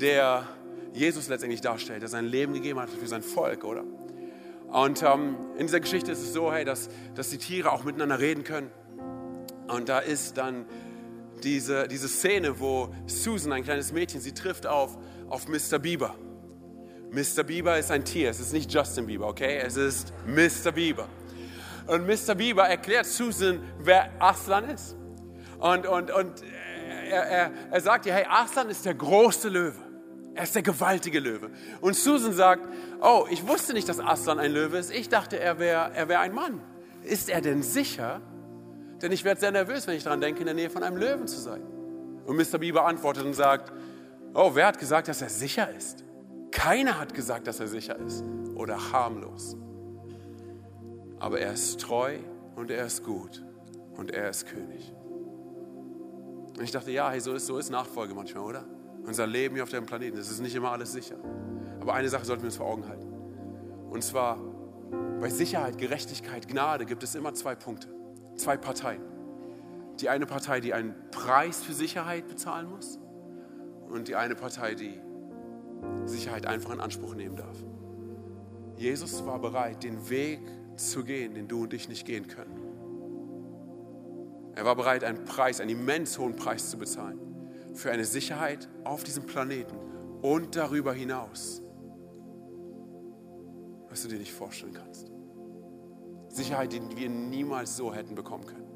[0.00, 0.48] der
[0.92, 3.84] Jesus letztendlich darstellt, der sein Leben gegeben hat für sein Volk, oder?
[4.68, 8.20] Und ähm, in dieser Geschichte ist es so, hey, dass, dass die Tiere auch miteinander
[8.20, 8.70] reden können.
[9.66, 10.66] Und da ist dann
[11.42, 14.96] diese, diese Szene, wo Susan, ein kleines Mädchen, sie trifft auf,
[15.28, 15.78] auf Mr.
[15.78, 16.14] Bieber.
[17.10, 17.42] Mr.
[17.42, 19.58] Bieber ist ein Tier, es ist nicht Justin Bieber, okay?
[19.58, 20.70] Es ist Mr.
[20.70, 21.08] Bieber.
[21.88, 22.36] Und Mr.
[22.36, 24.94] Bieber erklärt Susan, wer Aslan ist.
[25.58, 26.44] Und, und, und
[27.10, 29.89] er, er, er sagt ihr, hey, Aslan ist der große Löwe.
[30.34, 31.50] Er ist der gewaltige Löwe.
[31.80, 32.66] Und Susan sagt,
[33.02, 34.92] oh, ich wusste nicht, dass Aslan ein Löwe ist.
[34.92, 36.60] Ich dachte, er wäre er wär ein Mann.
[37.02, 38.20] Ist er denn sicher?
[39.02, 41.26] Denn ich werde sehr nervös, wenn ich daran denke, in der Nähe von einem Löwen
[41.26, 41.62] zu sein.
[42.26, 42.58] Und Mr.
[42.58, 43.72] Bieber antwortet und sagt,
[44.34, 46.04] oh, wer hat gesagt, dass er sicher ist?
[46.52, 48.24] Keiner hat gesagt, dass er sicher ist
[48.54, 49.56] oder harmlos
[51.20, 52.18] aber er ist treu
[52.56, 53.44] und er ist gut
[53.96, 54.92] und er ist König.
[56.56, 58.64] Und ich dachte, ja, hey, so ist, so ist Nachfolge manchmal, oder?
[59.06, 61.16] Unser Leben hier auf dem Planeten, es ist nicht immer alles sicher.
[61.80, 63.06] Aber eine Sache sollten wir uns vor Augen halten.
[63.90, 64.38] Und zwar,
[65.20, 67.88] bei Sicherheit, Gerechtigkeit, Gnade gibt es immer zwei Punkte,
[68.36, 69.02] zwei Parteien.
[70.00, 72.98] Die eine Partei, die einen Preis für Sicherheit bezahlen muss
[73.88, 75.00] und die eine Partei, die
[76.04, 77.56] Sicherheit einfach in Anspruch nehmen darf.
[78.76, 80.40] Jesus war bereit, den Weg
[80.76, 82.56] zu gehen, den du und ich nicht gehen können.
[84.54, 87.29] Er war bereit, einen Preis, einen immens hohen Preis zu bezahlen
[87.74, 89.76] für eine Sicherheit auf diesem Planeten
[90.22, 91.62] und darüber hinaus,
[93.88, 95.10] was du dir nicht vorstellen kannst.
[96.28, 98.66] Sicherheit, die wir niemals so hätten bekommen können.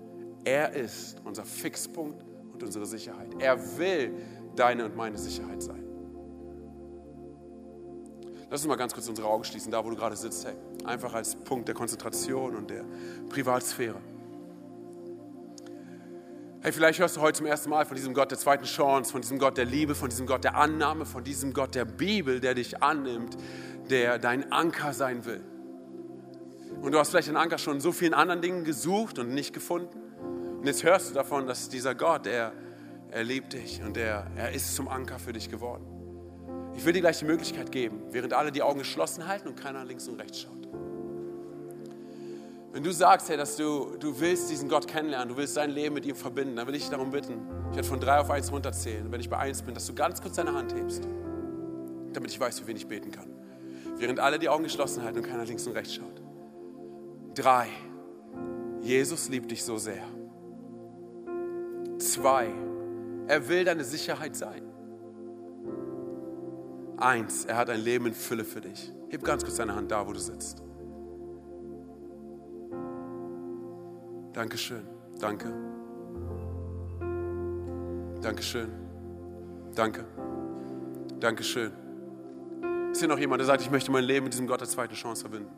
[0.45, 3.31] Er ist unser Fixpunkt und unsere Sicherheit.
[3.39, 4.13] Er will
[4.57, 5.85] deine und meine Sicherheit sein.
[8.51, 10.47] Lass uns mal ganz kurz unsere Augen schließen, da wo du gerade sitzt.
[10.47, 12.85] Hey, einfach als Punkt der Konzentration und der
[13.29, 14.01] Privatsphäre.
[16.65, 19.21] Hey, vielleicht hörst du heute zum ersten Mal von diesem Gott der zweiten Chance, von
[19.21, 22.55] diesem Gott der Liebe, von diesem Gott der Annahme, von diesem Gott der Bibel, der
[22.55, 23.37] dich annimmt,
[23.91, 25.43] der dein Anker sein will.
[26.81, 29.53] Und du hast vielleicht den Anker schon in so vielen anderen Dingen gesucht und nicht
[29.53, 30.01] gefunden.
[30.59, 32.55] Und jetzt hörst du davon, dass dieser Gott, er,
[33.11, 35.85] er liebt dich und er, er ist zum Anker für dich geworden.
[36.75, 39.85] Ich will dir gleich die Möglichkeit geben, während alle die Augen geschlossen halten und keiner
[39.85, 40.67] links und rechts schaut.
[42.75, 45.95] Wenn du sagst, hey, dass du, du willst diesen Gott kennenlernen, du willst dein Leben
[45.95, 48.51] mit ihm verbinden, dann will ich dich darum bitten, ich werde von drei auf eins
[48.51, 49.13] runterzählen.
[49.13, 51.07] Wenn ich bei eins bin, dass du ganz kurz deine Hand hebst,
[52.13, 53.29] damit ich weiß, für wen ich beten kann.
[53.97, 56.21] Während alle die Augen geschlossen halten und keiner links und rechts schaut.
[57.37, 57.69] Drei,
[58.81, 60.03] Jesus liebt dich so sehr.
[61.99, 62.49] Zwei,
[63.29, 64.63] er will deine Sicherheit sein.
[66.97, 68.93] Eins, er hat ein Leben in Fülle für dich.
[69.11, 70.65] Heb ganz kurz deine Hand da, wo du sitzt.
[74.35, 74.83] Dankeschön.
[75.21, 75.47] Danke.
[78.21, 78.69] Dankeschön.
[79.75, 80.05] Danke.
[81.21, 81.71] Dankeschön.
[82.91, 84.95] Ist hier noch jemand, der sagt, ich möchte mein Leben mit diesem Gott der zweiten
[84.95, 85.51] Chance verbinden?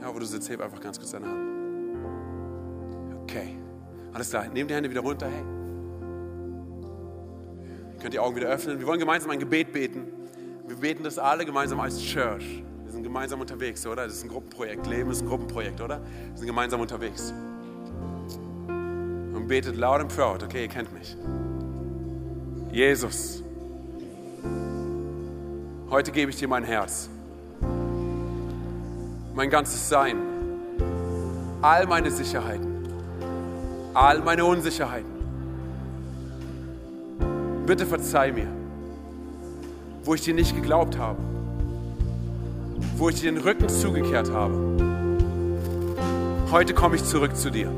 [0.00, 1.46] Ja, wo du sitzt, heb einfach ganz kurz deine Hand.
[3.22, 3.58] Okay.
[4.14, 4.48] Alles klar.
[4.48, 5.26] Nehmt die Hände wieder runter.
[5.26, 5.44] Hey.
[7.92, 8.78] Ihr könnt die Augen wieder öffnen.
[8.78, 10.06] Wir wollen gemeinsam ein Gebet beten.
[10.66, 12.62] Wir beten das alle gemeinsam als Church
[12.96, 14.04] sind gemeinsam unterwegs, oder?
[14.06, 14.86] Das ist ein Gruppenprojekt.
[14.86, 16.00] Leben ist ein Gruppenprojekt, oder?
[16.30, 17.34] Wir sind gemeinsam unterwegs.
[18.68, 20.42] Und betet loud and proud.
[20.42, 21.14] Okay, ihr kennt mich.
[22.72, 23.42] Jesus,
[25.90, 27.10] heute gebe ich dir mein Herz.
[29.34, 30.16] Mein ganzes Sein.
[31.60, 32.88] All meine Sicherheiten.
[33.92, 35.12] All meine Unsicherheiten.
[37.66, 38.48] Bitte verzeih mir,
[40.02, 41.35] wo ich dir nicht geglaubt habe
[42.96, 44.54] wo ich dir den Rücken zugekehrt habe.
[46.50, 47.70] Heute komme ich zurück zu dir.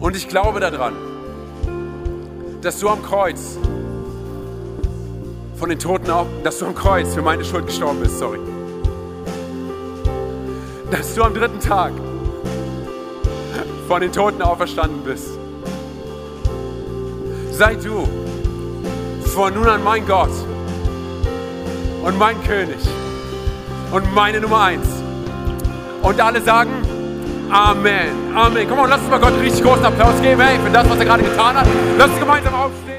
[0.00, 0.94] Und ich glaube daran,
[2.60, 3.58] dass du am Kreuz
[5.56, 8.40] von den Toten auch, dass du am Kreuz für meine Schuld gestorben bist, sorry.
[10.90, 11.92] Dass du am dritten Tag
[13.88, 15.28] von den Toten auferstanden bist.
[17.52, 18.08] Sei du
[19.34, 20.32] von nun an mein Gott
[22.04, 22.78] und mein König
[23.92, 24.86] und meine Nummer eins.
[26.02, 26.70] Und alle sagen
[27.52, 28.34] Amen.
[28.34, 28.66] Amen.
[28.66, 30.98] Komm mal, lass uns mal Gott einen richtig großen Applaus geben, hey, für das, was
[30.98, 31.66] er gerade getan hat.
[31.98, 32.91] Lass uns gemeinsam aufstehen.